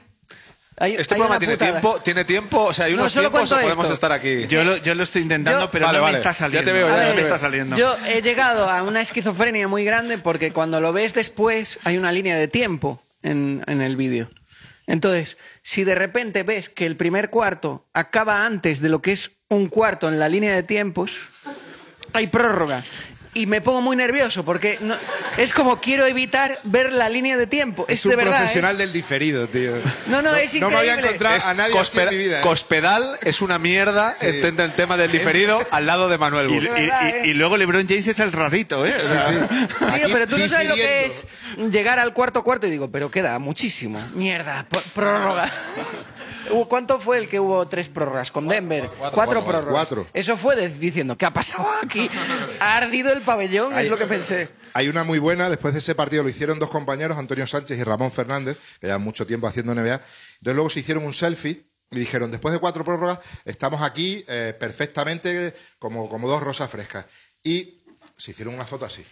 Hay- 0.78 0.94
Este 0.94 1.14
hay 1.14 1.20
programa 1.20 1.38
tiene 1.38 1.54
putada. 1.54 1.70
tiempo, 1.80 2.00
tiene 2.02 2.24
tiempo, 2.26 2.64
o 2.64 2.72
sea, 2.74 2.84
hay 2.84 2.92
No, 2.92 3.00
unos 3.00 3.12
tiempos 3.14 3.50
o 3.50 3.54
podemos 3.54 3.84
esto. 3.84 3.94
estar 3.94 4.12
aquí. 4.12 4.46
Yo 4.46 4.62
lo, 4.62 4.76
yo 4.76 4.94
lo 4.94 5.04
estoy 5.04 5.22
intentando, 5.22 5.60
Yo- 5.66 5.70
pero 5.70 5.86
Vale, 5.86 5.98
no 5.98 6.02
vale. 6.04 6.18
me 6.20 6.28
está 6.28 6.48
Ya 6.50 6.62
te 6.62 6.72
veo, 6.72 6.86
ya 6.88 7.08
te 7.10 7.14
me 7.14 7.22
está 7.22 7.38
saliendo. 7.38 7.76
Yo 7.78 7.96
he 8.06 8.20
llegado 8.20 8.68
a 8.68 8.82
una 8.82 9.00
esquizofrenia 9.00 9.68
muy 9.68 9.84
grande 9.86 10.18
porque 10.18 10.52
cuando 10.52 10.78
lo 10.82 10.92
ves 10.92 11.14
después 11.14 11.78
hay 11.84 11.96
una 11.96 12.12
línea 12.12 12.36
de 12.36 12.46
tiempo 12.48 13.02
en, 13.22 13.64
en 13.66 13.80
el 13.80 13.96
vídeo. 13.96 14.28
Entonces, 14.86 15.36
si 15.62 15.84
de 15.84 15.94
repente 15.94 16.42
ves 16.42 16.68
que 16.68 16.86
el 16.86 16.96
primer 16.96 17.30
cuarto 17.30 17.86
acaba 17.92 18.46
antes 18.46 18.80
de 18.80 18.88
lo 18.88 19.02
que 19.02 19.12
es 19.12 19.32
un 19.48 19.68
cuarto 19.68 20.08
en 20.08 20.18
la 20.18 20.28
línea 20.28 20.54
de 20.54 20.62
tiempos, 20.62 21.18
hay 22.12 22.28
prórroga. 22.28 22.82
Y 23.36 23.46
me 23.46 23.60
pongo 23.60 23.82
muy 23.82 23.96
nervioso 23.96 24.44
porque 24.44 24.78
no- 24.80 24.96
es 25.36 25.52
como 25.52 25.80
quiero 25.80 26.06
evitar 26.06 26.58
ver 26.62 26.92
la 26.92 27.08
línea 27.10 27.36
de 27.36 27.46
tiempo. 27.46 27.84
Es, 27.88 27.98
Es 28.00 28.06
un 28.06 28.10
de 28.10 28.16
verdad. 28.16 28.38
profesional 28.38 28.76
¿eh? 28.76 28.78
del 28.78 28.92
diferido, 28.92 29.46
tío. 29.46 29.72
No, 30.06 30.22
no, 30.22 30.34
es 30.34 30.54
No 30.54 30.70
me 30.70 30.76
había 30.76 30.92
increíble. 30.94 31.08
encontrado 31.08 31.36
Es 31.36 31.46
a 31.46 31.54
nadie 31.54 31.78
así 31.78 31.98
en 32.00 32.08
mi 32.08 32.16
vida. 32.16 32.38
¿eh? 32.38 32.42
Cospedal 32.42 33.18
es 33.22 33.42
una 33.42 33.58
mierda, 33.58 34.14
Sí. 34.14 34.26
entiende 34.26 34.64
el 34.64 34.72
tema 34.72 34.96
del 34.96 35.12
diferido, 35.12 35.58
al 35.70 35.84
lado 35.86 36.08
de 36.08 36.16
Manuel 36.16 36.46
Y, 36.50 36.54
Bull. 36.54 36.64
y- 36.64 36.68
verdad, 36.70 37.02
y- 37.04 37.08
¿eh? 37.08 37.20
y 37.24 37.34
luego 37.34 37.56
LeBron 37.58 37.86
James 37.86 38.08
es 38.08 38.18
el 38.20 38.32
rarito, 38.32 38.86
¿eh? 38.86 38.94
O 39.04 39.06
sea, 39.08 39.28
Tío, 39.28 39.88
Aquí 39.88 40.12
pero 40.12 40.26
tú 40.26 40.38
no 40.38 40.48
sabes 40.48 40.68
lo 40.68 40.74
que 40.74 40.80
difiriendo. 41.04 41.68
es 41.68 41.72
llegar 41.72 41.98
al 41.98 42.12
cuarto 42.14 42.42
cuarto 42.42 42.66
y 42.66 42.70
digo, 42.70 42.90
pero 42.90 43.10
queda 43.10 43.38
muchísimo. 43.38 44.00
Mierda, 44.14 44.66
prórroga. 44.94 45.50
¿Cuánto 46.68 47.00
fue 47.00 47.18
el 47.18 47.28
que 47.28 47.40
hubo 47.40 47.66
tres 47.68 47.88
prórrogas 47.88 48.30
con 48.30 48.46
Denver? 48.48 48.88
Cuatro, 48.98 49.10
cuatro, 49.14 49.44
prórrogas. 49.44 49.72
cuatro. 49.72 50.06
Eso 50.12 50.36
fue 50.36 50.54
de- 50.56 50.68
diciendo, 50.68 51.16
¿qué 51.18 51.26
ha 51.26 51.32
pasado 51.32 51.66
aquí? 51.82 52.08
Ha 52.60 52.76
ardido 52.76 53.12
el 53.12 53.20
pabellón, 53.22 53.72
Hay- 53.74 53.86
es 53.86 53.90
lo 53.90 53.98
que 53.98 54.06
pensé. 54.06 54.48
Hay 54.74 54.88
una 54.88 55.04
muy 55.04 55.18
buena, 55.18 55.48
después 55.48 55.72
de 55.74 55.80
ese 55.80 55.94
partido 55.94 56.22
lo 56.22 56.28
hicieron 56.28 56.58
dos 56.58 56.70
compañeros, 56.70 57.16
Antonio 57.18 57.46
Sánchez 57.46 57.78
y 57.78 57.82
Ramón 57.82 58.12
Fernández, 58.12 58.58
que 58.80 58.86
llevan 58.86 59.02
mucho 59.02 59.26
tiempo 59.26 59.46
haciendo 59.46 59.72
NBA. 59.74 59.94
Entonces 59.94 60.54
luego 60.54 60.68
se 60.70 60.80
hicieron 60.80 61.04
un 61.04 61.12
selfie 61.14 61.66
y 61.90 61.98
dijeron, 61.98 62.30
después 62.30 62.52
de 62.52 62.58
cuatro 62.60 62.84
prórrogas, 62.84 63.20
estamos 63.44 63.80
aquí 63.82 64.24
eh, 64.28 64.54
perfectamente 64.58 65.54
como, 65.78 66.08
como 66.08 66.28
dos 66.28 66.42
rosas 66.42 66.70
frescas. 66.70 67.06
Y 67.42 67.82
se 68.18 68.30
hicieron 68.30 68.54
una 68.54 68.64
foto 68.64 68.86
así. 68.86 69.04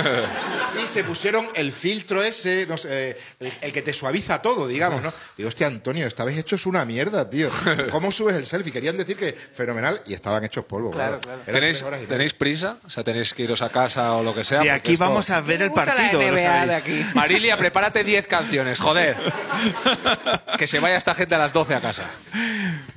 y 0.82 0.86
se 0.86 1.04
pusieron 1.04 1.48
el 1.54 1.72
filtro 1.72 2.22
ese, 2.22 2.66
no 2.68 2.76
sé, 2.76 3.16
el, 3.40 3.52
el 3.62 3.72
que 3.72 3.80
te 3.80 3.94
suaviza 3.94 4.42
todo, 4.42 4.66
digamos, 4.68 5.02
¿no? 5.02 5.12
Digo, 5.36 5.48
hostia, 5.48 5.66
Antonio, 5.66 6.06
esta 6.06 6.24
vez 6.24 6.36
hecho 6.36 6.56
es 6.56 6.66
una 6.66 6.84
mierda, 6.84 7.28
tío. 7.30 7.48
¿Cómo 7.90 8.12
subes 8.12 8.36
el 8.36 8.44
selfie? 8.46 8.70
Querían 8.72 8.96
decir 8.98 9.16
que 9.16 9.32
fenomenal 9.32 10.02
y 10.06 10.12
estaban 10.12 10.44
hechos 10.44 10.66
polvo. 10.66 10.90
Claro, 10.90 11.18
claro. 11.20 11.40
claro. 11.44 11.58
Eran 11.58 11.60
¿Tenéis, 11.80 12.02
y. 12.02 12.06
¿Tenéis 12.06 12.34
prisa? 12.34 12.76
O 12.84 12.90
sea, 12.90 13.02
tenéis 13.02 13.32
que 13.32 13.42
iros 13.42 13.62
a 13.62 13.70
casa 13.70 14.12
o 14.12 14.22
lo 14.22 14.34
que 14.34 14.44
sea. 14.44 14.58
porque 14.58 14.70
aquí 14.70 14.92
esto- 14.92 15.04
vamos 15.06 15.30
a 15.30 15.40
ver 15.40 15.62
el 15.62 15.72
partido. 15.72 16.20
lo 16.20 16.28
NBA 16.28 16.36
de 16.36 16.42
sabéis. 16.42 16.72
aquí. 16.72 17.06
Marilia, 17.14 17.56
prepárate 17.56 18.04
10 18.04 18.26
canciones, 18.26 18.78
joder. 18.80 19.16
Que 20.58 20.66
se 20.66 20.78
vaya 20.78 20.96
esta 20.98 21.14
gente 21.14 21.34
a 21.34 21.38
las 21.38 21.52
12 21.54 21.74
a 21.74 21.80
casa. 21.80 22.04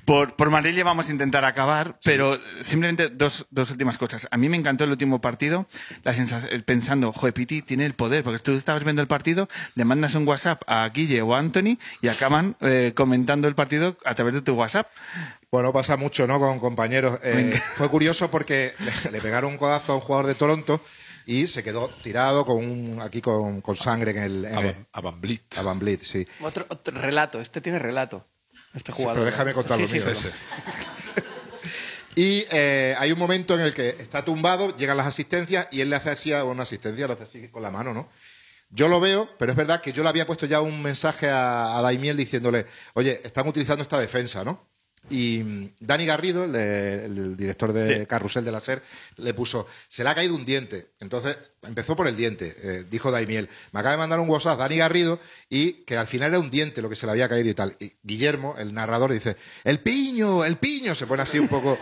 Por, 0.05 0.35
por 0.35 0.51
Marilia 0.51 0.83
vamos 0.83 1.09
a 1.09 1.11
intentar 1.11 1.45
acabar, 1.45 1.97
pero 2.03 2.39
simplemente 2.61 3.09
dos, 3.09 3.47
dos 3.49 3.71
últimas 3.71 3.97
cosas. 3.97 4.27
A 4.29 4.37
mí 4.37 4.49
me 4.49 4.57
encantó 4.57 4.83
el 4.83 4.91
último 4.91 5.19
partido, 5.19 5.65
la 6.03 6.13
sensación, 6.13 6.61
pensando, 6.61 7.11
joder, 7.11 7.33
Piti 7.33 7.61
tiene 7.63 7.85
el 7.87 7.95
poder, 7.95 8.23
porque 8.23 8.37
tú 8.39 8.53
estabas 8.53 8.83
viendo 8.83 9.01
el 9.01 9.07
partido, 9.07 9.49
le 9.73 9.83
mandas 9.83 10.13
un 10.13 10.27
WhatsApp 10.27 10.61
a 10.67 10.87
Guille 10.89 11.21
o 11.23 11.33
a 11.33 11.39
Anthony 11.39 11.79
y 12.01 12.07
acaban 12.09 12.55
eh, 12.61 12.93
comentando 12.95 13.47
el 13.47 13.55
partido 13.55 13.97
a 14.05 14.13
través 14.13 14.35
de 14.35 14.41
tu 14.41 14.53
WhatsApp. 14.53 14.87
Bueno, 15.51 15.73
pasa 15.73 15.97
mucho, 15.97 16.27
¿no? 16.27 16.39
Con 16.39 16.59
compañeros. 16.59 17.19
Eh, 17.23 17.59
fue 17.73 17.89
curioso 17.89 18.29
porque 18.29 18.73
le, 19.05 19.11
le 19.11 19.21
pegaron 19.21 19.53
un 19.53 19.57
codazo 19.57 19.93
a 19.93 19.95
un 19.95 20.01
jugador 20.01 20.27
de 20.27 20.35
Toronto 20.35 20.81
y 21.25 21.47
se 21.47 21.63
quedó 21.63 21.89
tirado 22.03 22.45
con 22.45 22.57
un, 22.57 23.01
aquí 23.01 23.21
con, 23.21 23.61
con 23.61 23.75
sangre 23.75 24.11
en 24.11 24.17
el. 24.17 24.45
En 24.45 24.55
A 24.55 24.59
el- 24.59 24.65
Van- 24.67 24.87
a 24.93 25.01
Van 25.01 25.19
Vliet. 25.21 25.57
a 25.57 25.61
Van 25.63 25.79
Vliet, 25.79 26.01
sí. 26.03 26.27
Otro, 26.41 26.65
otro 26.69 26.99
relato, 27.01 27.41
este 27.41 27.61
tiene 27.61 27.79
relato. 27.79 28.27
Este 28.75 28.91
Sí, 28.91 29.03
pero 29.05 29.23
déjame 29.23 29.53
contar 29.53 29.79
lo 29.79 29.87
Sí, 29.87 29.95
mío. 29.95 30.05
Y 32.17 32.45
eh, 32.49 32.95
hay 32.97 33.11
un 33.11 33.19
momento 33.19 33.55
en 33.55 33.59
el 33.59 33.73
que 33.73 33.89
está 33.89 34.23
tumbado, 34.23 34.75
llegan 34.77 34.95
las 34.95 35.05
asistencias 35.05 35.67
y 35.69 35.81
él 35.81 35.89
le 35.89 35.97
hace 35.97 36.11
así 36.11 36.31
a 36.31 36.45
una 36.45 36.63
asistencia, 36.63 37.07
lo 37.07 37.13
hace 37.13 37.23
así 37.23 37.47
con 37.49 37.61
la 37.61 37.71
mano, 37.71 37.93
¿no? 37.93 38.07
Yo 38.69 38.87
lo 38.87 39.01
veo, 39.01 39.29
pero 39.37 39.51
es 39.51 39.57
verdad 39.57 39.81
que 39.81 39.91
yo 39.91 40.01
le 40.01 40.07
había 40.07 40.25
puesto 40.25 40.45
ya 40.45 40.61
un 40.61 40.81
mensaje 40.81 41.29
a, 41.29 41.77
a 41.77 41.81
Daimiel 41.81 42.15
diciéndole, 42.15 42.67
oye, 42.93 43.19
están 43.23 43.47
utilizando 43.49 43.81
esta 43.81 43.99
defensa, 43.99 44.45
¿no? 44.45 44.65
Y 45.09 45.69
Dani 45.79 46.05
Garrido, 46.05 46.45
el, 46.45 46.51
de- 46.51 47.05
el 47.05 47.37
director 47.37 47.71
de 47.73 48.07
Carrusel 48.07 48.43
de 48.43 48.51
la 48.51 48.59
SER, 48.59 48.81
le 49.17 49.33
puso, 49.35 49.67
se 49.87 50.03
le 50.03 50.09
ha 50.09 50.15
caído 50.15 50.33
un 50.35 50.45
diente. 50.45 50.87
Entonces, 50.99 51.37
empezó 51.61 51.95
por 51.95 52.07
el 52.07 52.15
diente, 52.15 52.55
eh, 52.63 52.85
dijo 52.89 53.11
Daimiel. 53.11 53.47
Me 53.71 53.79
acaba 53.81 53.91
de 53.93 53.97
mandar 53.99 54.19
un 54.19 54.27
WhatsApp 54.29 54.57
Dani 54.57 54.77
Garrido 54.77 55.19
y 55.47 55.83
que 55.83 55.95
al 55.97 56.07
final 56.07 56.29
era 56.31 56.39
un 56.39 56.49
diente 56.49 56.81
lo 56.81 56.89
que 56.89 56.95
se 56.95 57.05
le 57.05 57.11
había 57.11 57.29
caído 57.29 57.49
y 57.49 57.53
tal. 57.53 57.75
Y 57.79 57.93
Guillermo, 58.01 58.55
el 58.57 58.73
narrador, 58.73 59.11
dice, 59.11 59.35
el 59.63 59.79
piño, 59.79 60.43
el 60.43 60.57
piño, 60.57 60.95
se 60.95 61.05
pone 61.05 61.21
así 61.21 61.37
un 61.37 61.47
poco. 61.49 61.77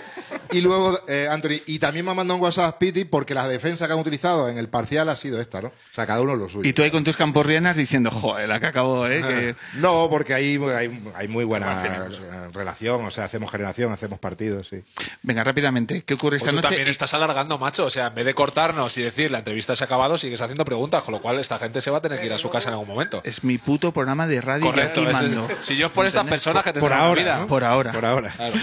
Y 0.52 0.62
luego 0.62 1.00
eh, 1.08 1.28
Anthony, 1.30 1.62
y 1.66 1.80
también 1.80 2.06
me 2.06 2.12
ha 2.12 2.14
mandado 2.14 2.38
un 2.38 2.44
WhatsApp 2.44 2.78
Piti 2.78 3.06
porque 3.06 3.34
la 3.34 3.48
defensa 3.48 3.88
que 3.88 3.94
han 3.94 4.00
utilizado 4.00 4.50
en 4.50 4.58
el 4.58 4.70
parcial 4.70 5.10
ha 5.10 5.16
sido 5.16 5.40
esta, 5.42 5.62
¿no? 5.62 5.70
O 5.70 5.74
sea, 5.94 6.06
cada 6.06 6.22
uno 6.22 6.36
lo 6.36 6.50
suyo. 6.50 6.68
Y 6.68 6.74
tú 6.74 6.84
ahí 6.84 6.92
con 6.92 7.04
tus 7.04 7.18
camporrianas 7.18 7.76
diciendo, 7.76 8.12
joder, 8.12 8.48
la 8.50 8.60
que 8.60 8.68
acabó, 8.68 9.08
¿eh? 9.08 9.22
Que... 9.22 9.56
No, 9.80 10.08
porque 10.10 10.34
hay, 10.34 10.58
hay, 10.76 11.02
hay 11.16 11.28
muy 11.28 11.44
buena 11.44 12.10
relación, 12.54 13.06
o 13.06 13.12
sea, 13.12 13.26
hacemos 13.26 13.52
generación, 13.52 13.92
hacemos 13.92 14.20
partidos, 14.20 14.68
sí. 14.68 14.82
Venga, 15.22 15.44
rápidamente, 15.44 16.04
¿qué 16.04 16.14
ocurre 16.16 16.38
esta 16.38 16.46
Pues 16.48 16.56
tú 16.56 16.56
noche? 16.58 16.68
también 16.70 16.88
estás 16.88 17.14
alargando, 17.14 17.58
macho. 17.58 17.86
O 17.86 17.90
sea, 17.90 18.08
en 18.08 18.16
vez 18.16 18.26
de 18.26 18.34
cortarnos 18.34 18.98
y 18.98 19.02
decir 19.02 19.32
la 19.32 19.40
entrevista 19.40 19.76
se 19.76 19.84
ha 19.84 19.86
acabado, 19.86 20.18
sigues 20.18 20.42
haciendo 20.42 20.66
preguntas, 20.66 21.04
con 21.04 21.14
lo 21.14 21.22
cual 21.22 21.40
esta 21.40 21.58
gente 21.60 21.82
se 21.82 21.92
va 21.92 21.98
a 22.00 22.02
tener 22.02 22.20
que 22.20 22.26
ir 22.28 22.34
a 22.34 22.38
su 22.38 22.50
casa 22.50 22.70
en 22.70 22.74
algún 22.74 22.88
momento. 22.88 23.22
Es 23.24 23.44
mi 23.44 23.58
puto 23.58 23.92
programa 23.92 24.28
de 24.28 24.42
radio 24.42 24.66
Correcto. 24.66 25.02
y 25.02 25.06
es- 25.06 25.66
si 25.66 25.76
yo 25.76 25.88
es 25.88 25.92
por 25.94 26.06
estas 26.06 26.28
personas 26.28 26.64
que 26.64 26.74
Por 26.74 26.82
tendrán 26.90 27.00
una 27.00 27.08
ahora, 27.10 27.22
vida. 27.22 27.38
¿no? 27.40 27.48
Por 27.48 27.64
ahora. 27.64 27.92
Por 27.92 28.06
ahora. 28.06 28.30
Claro. 28.32 28.54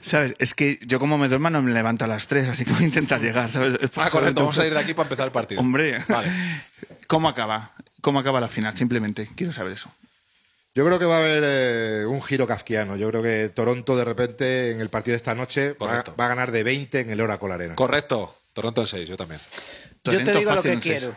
¿Sabes? 0.00 0.34
Es 0.38 0.54
que 0.54 0.78
yo 0.86 0.98
como 0.98 1.18
me 1.20 1.28
momento, 1.28 1.34
hermano, 1.34 1.62
me 1.62 1.72
levanto 1.72 2.04
a 2.04 2.08
las 2.08 2.26
3, 2.26 2.48
así 2.48 2.64
que 2.64 2.72
voy 2.72 2.82
a 2.82 2.86
intentar 2.86 3.20
llegar. 3.20 3.48
Ah, 3.96 4.10
correcto, 4.10 4.40
vamos 4.40 4.58
a 4.58 4.66
ir 4.66 4.72
de 4.72 4.78
aquí 4.78 4.94
para 4.94 5.06
empezar 5.06 5.26
el 5.26 5.32
partido. 5.32 5.60
Hombre, 5.60 6.02
vale. 6.08 6.30
¿cómo 7.06 7.28
acaba? 7.28 7.72
¿Cómo 8.00 8.18
acaba 8.18 8.40
la 8.40 8.48
final? 8.48 8.76
Simplemente 8.76 9.28
quiero 9.36 9.52
saber 9.52 9.72
eso. 9.72 9.92
Yo 10.74 10.86
creo 10.86 10.98
que 10.98 11.04
va 11.04 11.16
a 11.16 11.20
haber 11.20 11.42
eh, 11.44 12.06
un 12.06 12.22
giro 12.22 12.46
kafkiano. 12.46 12.96
Yo 12.96 13.08
creo 13.10 13.22
que 13.22 13.50
Toronto, 13.54 13.96
de 13.96 14.04
repente, 14.04 14.70
en 14.70 14.80
el 14.80 14.88
partido 14.88 15.14
de 15.14 15.16
esta 15.16 15.34
noche, 15.34 15.72
va, 15.72 16.04
va, 16.18 16.24
a 16.24 16.28
ganar 16.28 16.52
de 16.52 16.62
20 16.62 17.00
en 17.00 17.10
el 17.10 17.20
Oracle 17.20 17.52
Arena. 17.52 17.74
Correcto. 17.74 18.34
Toronto 18.52 18.80
en 18.82 18.86
6, 18.86 19.08
yo 19.08 19.16
también. 19.16 19.40
Toronto 20.02 20.26
yo 20.26 20.32
te 20.32 20.38
digo 20.38 20.54
lo 20.54 20.62
que 20.62 20.78
quiero. 20.78 21.14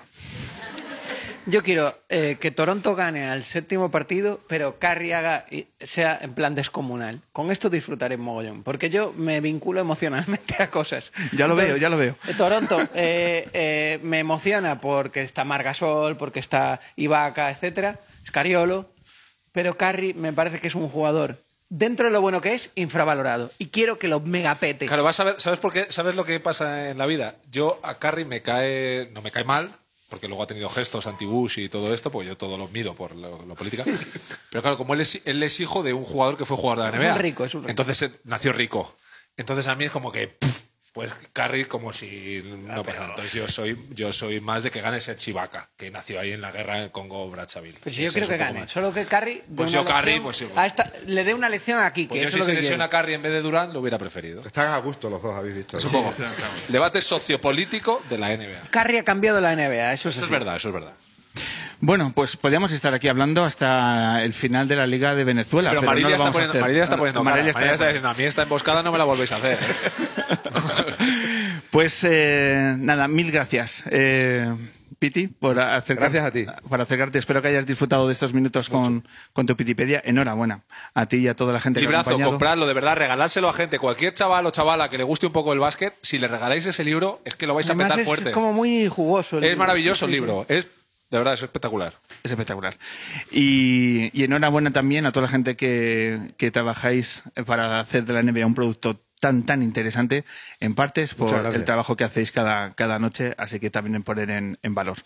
Yo 1.46 1.62
quiero 1.62 1.94
eh, 2.08 2.38
que 2.40 2.52
Toronto 2.52 2.96
gane 2.96 3.26
al 3.26 3.44
séptimo 3.44 3.92
partido, 3.92 4.40
pero 4.48 4.80
Curry 4.80 5.12
haga, 5.12 5.46
y 5.52 5.68
sea 5.78 6.18
en 6.22 6.34
plan 6.34 6.56
descomunal. 6.56 7.20
Con 7.34 7.52
esto 7.52 7.70
disfrutaré 7.70 8.16
mogollón, 8.16 8.64
porque 8.64 8.90
yo 8.90 9.12
me 9.18 9.42
vinculo 9.42 9.82
emocionalmente 9.82 10.56
a 10.64 10.70
cosas. 10.70 11.12
Ya 11.34 11.48
lo 11.48 11.56
veo, 11.58 11.76
ya 11.76 11.90
lo 11.90 11.98
veo. 11.98 12.16
eh, 12.28 12.34
Toronto 12.38 12.80
eh, 12.96 13.50
eh, 13.54 14.00
me 14.04 14.20
emociona 14.20 14.80
porque 14.80 15.22
está 15.22 15.44
Margasol, 15.44 16.16
porque 16.16 16.40
está 16.40 16.80
Ibaka, 16.96 17.52
etcétera, 17.52 18.00
Scariolo, 18.26 18.90
pero 19.52 19.74
Curry 19.76 20.14
me 20.14 20.32
parece 20.32 20.60
que 20.62 20.68
es 20.68 20.76
un 20.76 20.88
jugador 20.88 21.38
dentro 21.68 22.06
de 22.06 22.12
lo 22.12 22.22
bueno 22.22 22.40
que 22.40 22.54
es 22.54 22.72
infravalorado 22.76 23.52
y 23.58 23.68
quiero 23.68 24.00
que 24.00 24.08
lo 24.08 24.22
megapete. 24.22 24.86
Claro, 24.86 25.04
vas 25.04 25.20
a 25.20 25.26
ver, 25.26 25.42
¿sabes 25.42 25.60
por 25.60 25.74
qué? 25.74 25.88
¿Sabes 25.90 26.16
lo 26.16 26.24
que 26.24 26.40
pasa 26.40 26.90
en 26.90 26.98
la 26.98 27.06
vida? 27.06 27.36
Yo 27.52 27.82
a 27.84 27.96
Carrie 28.00 28.26
me 28.26 28.42
cae, 28.42 29.10
no 29.12 29.22
me 29.22 29.32
cae 29.32 29.44
mal, 29.44 29.76
porque 30.14 30.28
luego 30.28 30.44
ha 30.44 30.46
tenido 30.46 30.70
gestos 30.70 31.08
anti-Bush 31.08 31.58
y 31.58 31.70
todo 31.70 31.92
esto, 31.92 32.12
porque 32.12 32.28
yo 32.28 32.38
todo 32.38 32.56
lo 32.56 32.68
mido 32.68 32.94
por 32.94 33.16
lo, 33.16 33.44
lo 33.48 33.56
política. 33.56 33.84
Pero 34.52 34.62
claro, 34.62 34.78
como 34.78 34.94
él 34.94 35.02
es, 35.02 35.20
él 35.26 35.42
es 35.42 35.60
hijo 35.60 35.82
de 35.82 35.92
un 35.94 36.04
jugador 36.04 36.38
que 36.38 36.46
fue 36.46 36.56
jugador 36.56 36.86
de 36.86 36.92
la 36.92 36.98
Es 36.98 37.04
NBA. 37.04 37.14
un 37.16 37.20
rico, 37.20 37.46
es 37.46 37.56
un 37.56 37.62
rico. 37.62 37.70
Entonces 37.72 38.00
él 38.04 38.20
nació 38.24 38.54
rico. 38.54 38.96
Entonces 39.38 39.66
a 39.66 39.74
mí 39.74 39.86
es 39.86 39.92
como 39.92 40.12
que, 40.12 40.28
pff, 40.28 40.60
pues 40.94 41.12
Carrie 41.34 41.68
como 41.68 41.92
si 41.92 42.42
Ah, 42.70 42.76
no 42.76 42.84
pasara. 42.84 43.08
Entonces 43.10 43.34
yo 43.34 43.48
soy, 43.48 43.88
yo 43.96 44.14
soy 44.14 44.40
más 44.40 44.62
de 44.64 44.70
que 44.72 44.80
gane 44.80 44.98
ese 44.98 45.16
Chivaca, 45.16 45.70
que 45.76 45.90
nació 45.90 46.20
ahí 46.20 46.32
en 46.32 46.42
la 46.42 46.52
guerra 46.52 46.84
en 46.84 46.90
Congo-Brazzaville. 46.90 47.80
Pues 47.82 47.96
yo 47.96 48.06
Ese 48.08 48.20
es 48.22 48.28
que 48.28 48.34
un 48.34 48.38
poco 48.40 48.48
gane, 48.48 48.60
más. 48.62 48.72
solo 48.72 48.94
que 48.94 49.06
Curry 49.06 49.34
dé 49.34 49.44
Pues 49.56 49.72
una 49.74 49.82
yo 49.82 49.86
Curry, 49.88 50.06
lección 50.06 50.24
pues 50.24 50.38
sí. 50.38 50.48
a 50.56 50.66
esta- 50.68 50.92
le 51.08 51.24
dé 51.24 51.34
una 51.34 51.50
lección 51.50 51.80
aquí, 51.82 52.04
que 52.04 52.10
Pues 52.10 52.22
yo 52.22 52.28
eso 52.28 52.38
si 52.38 52.40
es 52.40 52.40
lo 52.40 52.46
se 52.46 52.52
que 52.52 52.56
quiero. 52.60 52.72
lesiona 52.72 52.86
a 52.86 52.90
Carrie 52.90 53.16
en 53.16 53.22
vez 53.24 53.32
de 53.32 53.42
Durant, 53.42 53.74
lo 53.74 53.80
hubiera 53.80 53.98
preferido. 53.98 54.42
Están 54.46 54.68
a 54.72 54.78
gusto 54.78 55.10
los 55.10 55.22
dos, 55.22 55.36
habéis 55.36 55.56
visto. 55.56 55.80
Poco. 55.80 56.14
Debate 56.70 57.02
sociopolítico 57.02 58.04
de 58.10 58.18
la 58.20 58.32
NBA. 58.32 58.62
Curry 58.70 58.98
ha 58.98 59.04
cambiado 59.04 59.42
la 59.42 59.54
NBA, 59.56 59.94
eso 59.94 60.10
es 60.10 60.16
Eso 60.16 60.20
es 60.20 60.24
así. 60.26 60.32
verdad, 60.32 60.56
eso 60.58 60.68
es 60.70 60.74
verdad. 60.76 60.94
Bueno, 61.80 62.14
pues 62.16 62.38
podríamos 62.38 62.72
estar 62.72 62.94
aquí 62.94 63.08
hablando 63.10 63.44
hasta 63.44 64.24
el 64.24 64.34
final 64.34 64.68
de 64.68 64.76
la 64.78 64.88
Liga 64.88 65.16
de 65.16 65.24
Venezuela. 65.24 65.72
pero 65.72 65.82
pero 65.82 65.92
no 65.92 65.96
Marilia, 65.96 66.10
lo 66.18 66.24
está 66.24 66.32
poniendo. 66.32 66.60
Marilia 66.62 66.84
está 66.84 66.98
poniendo 66.98 67.24
Marilia 67.24 67.50
está- 67.52 67.86
diciendo, 67.88 68.10
a 68.10 68.14
mí 68.14 68.24
esta 68.24 68.44
emboscada 68.44 68.84
no 68.84 68.92
me 68.92 68.98
la 68.98 69.04
volvéis 69.04 69.32
a 69.32 69.36
hacer. 69.38 69.60
¿eh?". 69.62 70.38
Pues 71.72 72.04
eh, 72.04 72.76
nada, 72.78 73.08
mil 73.08 73.32
gracias, 73.32 73.84
eh, 73.90 74.48
Piti, 75.00 75.28
por 75.28 75.60
acercarte, 75.60 76.20
Gracias 76.20 76.26
a 76.26 76.32
ti. 76.32 76.68
por 76.70 76.80
acercarte. 76.80 77.18
Espero 77.18 77.42
que 77.42 77.48
hayas 77.50 77.66
disfrutado 77.66 78.06
de 78.08 78.14
estos 78.14 78.34
minutos 78.34 78.70
con, 78.70 79.06
con 79.34 79.46
tu 79.48 79.58
Pitipedia. 79.58 80.00
Enhorabuena 80.06 80.62
a 80.94 81.08
ti 81.08 81.18
y 81.18 81.28
a 81.28 81.36
toda 81.36 81.52
la 81.52 81.60
gente 81.60 81.80
que 81.80 81.88
ha 81.88 81.90
Librazo, 81.90 82.12
acompañado. 82.12 82.32
compradlo, 82.32 82.68
de 82.68 82.74
verdad, 82.74 82.96
regalárselo 82.96 83.50
a 83.50 83.54
gente. 83.54 83.80
Cualquier 83.80 84.14
chaval 84.14 84.46
o 84.46 84.52
chavala 84.52 84.90
que 84.90 84.98
le 85.00 85.04
guste 85.04 85.26
un 85.26 85.34
poco 85.34 85.52
el 85.52 85.60
básquet, 85.60 85.96
si 86.04 86.20
le 86.20 86.28
regaláis 86.30 86.66
ese 86.68 86.84
libro, 86.86 87.22
es 87.26 87.34
que 87.36 87.48
lo 87.48 87.56
vais 87.56 87.70
a 87.70 87.76
petar 87.76 88.00
es 88.00 88.06
fuerte. 88.06 88.32
como 88.32 88.54
muy 88.54 88.88
jugoso. 88.88 89.40
el 89.40 89.44
Es 89.44 89.50
libro. 89.50 89.60
maravilloso 89.60 90.06
el 90.06 90.12
Sí, 90.12 90.16
sí, 90.16 90.22
libro. 90.22 90.46
Es 90.48 90.68
De 91.14 91.20
verdad, 91.20 91.36
es 91.36 91.44
espectacular. 91.44 91.94
Es 92.24 92.32
espectacular. 92.32 92.76
Y, 93.32 94.10
y 94.20 94.24
enhorabuena 94.24 94.72
también 94.72 95.06
a 95.06 95.12
toda 95.12 95.28
la 95.28 95.32
gente 95.32 95.56
que, 95.56 96.34
que 96.38 96.50
trabajáis 96.50 97.22
para 97.46 97.80
hacer 97.80 98.04
de 98.06 98.14
la 98.14 98.24
NBA 98.24 98.48
un 98.48 98.56
producto 98.56 99.00
tan, 99.20 99.44
tan 99.44 99.62
interesante, 99.62 100.26
en 100.60 100.74
partes 100.74 101.14
por 101.14 101.30
el 101.56 101.64
trabajo 101.66 101.96
que 101.96 102.04
hacéis 102.04 102.32
cada, 102.32 102.72
cada 102.72 102.98
noche, 102.98 103.36
así 103.38 103.60
que 103.60 103.70
también 103.70 103.94
en 103.96 104.02
poner 104.04 104.32
en, 104.32 104.58
en 104.64 104.74
valor. 104.76 104.98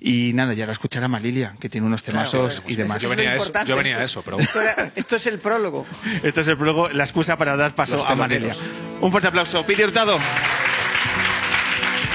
Y 0.00 0.32
nada, 0.34 0.52
ya 0.52 0.64
ahora 0.64 0.72
escuchar 0.72 1.02
a 1.02 1.08
Malilia, 1.08 1.56
que 1.58 1.70
tiene 1.70 1.86
unos 1.86 2.02
temazos 2.02 2.62
y 2.68 2.76
demás. 2.76 3.00
Yo 3.02 3.08
venía 3.08 3.30
a 3.30 3.36
eso, 3.36 3.52
yo 3.64 3.74
venía 3.74 3.96
a 3.96 4.04
eso, 4.04 4.20
pero 4.22 4.38
Esto, 4.38 4.60
era- 4.60 4.92
esto 4.94 5.16
es 5.16 5.26
el 5.26 5.38
prólogo. 5.38 5.86
Esto 6.22 6.42
es 6.42 6.48
el 6.48 6.56
prólogo, 6.58 6.90
la 6.90 7.04
excusa 7.04 7.38
para 7.38 7.56
dar 7.56 7.74
paso 7.74 7.96
Los 7.96 8.04
a 8.04 8.14
Malilia. 8.14 8.54
Un 9.00 9.10
fuerte 9.10 9.28
aplauso. 9.28 9.64
Pidi 9.64 9.82
Hurtado. 9.82 10.18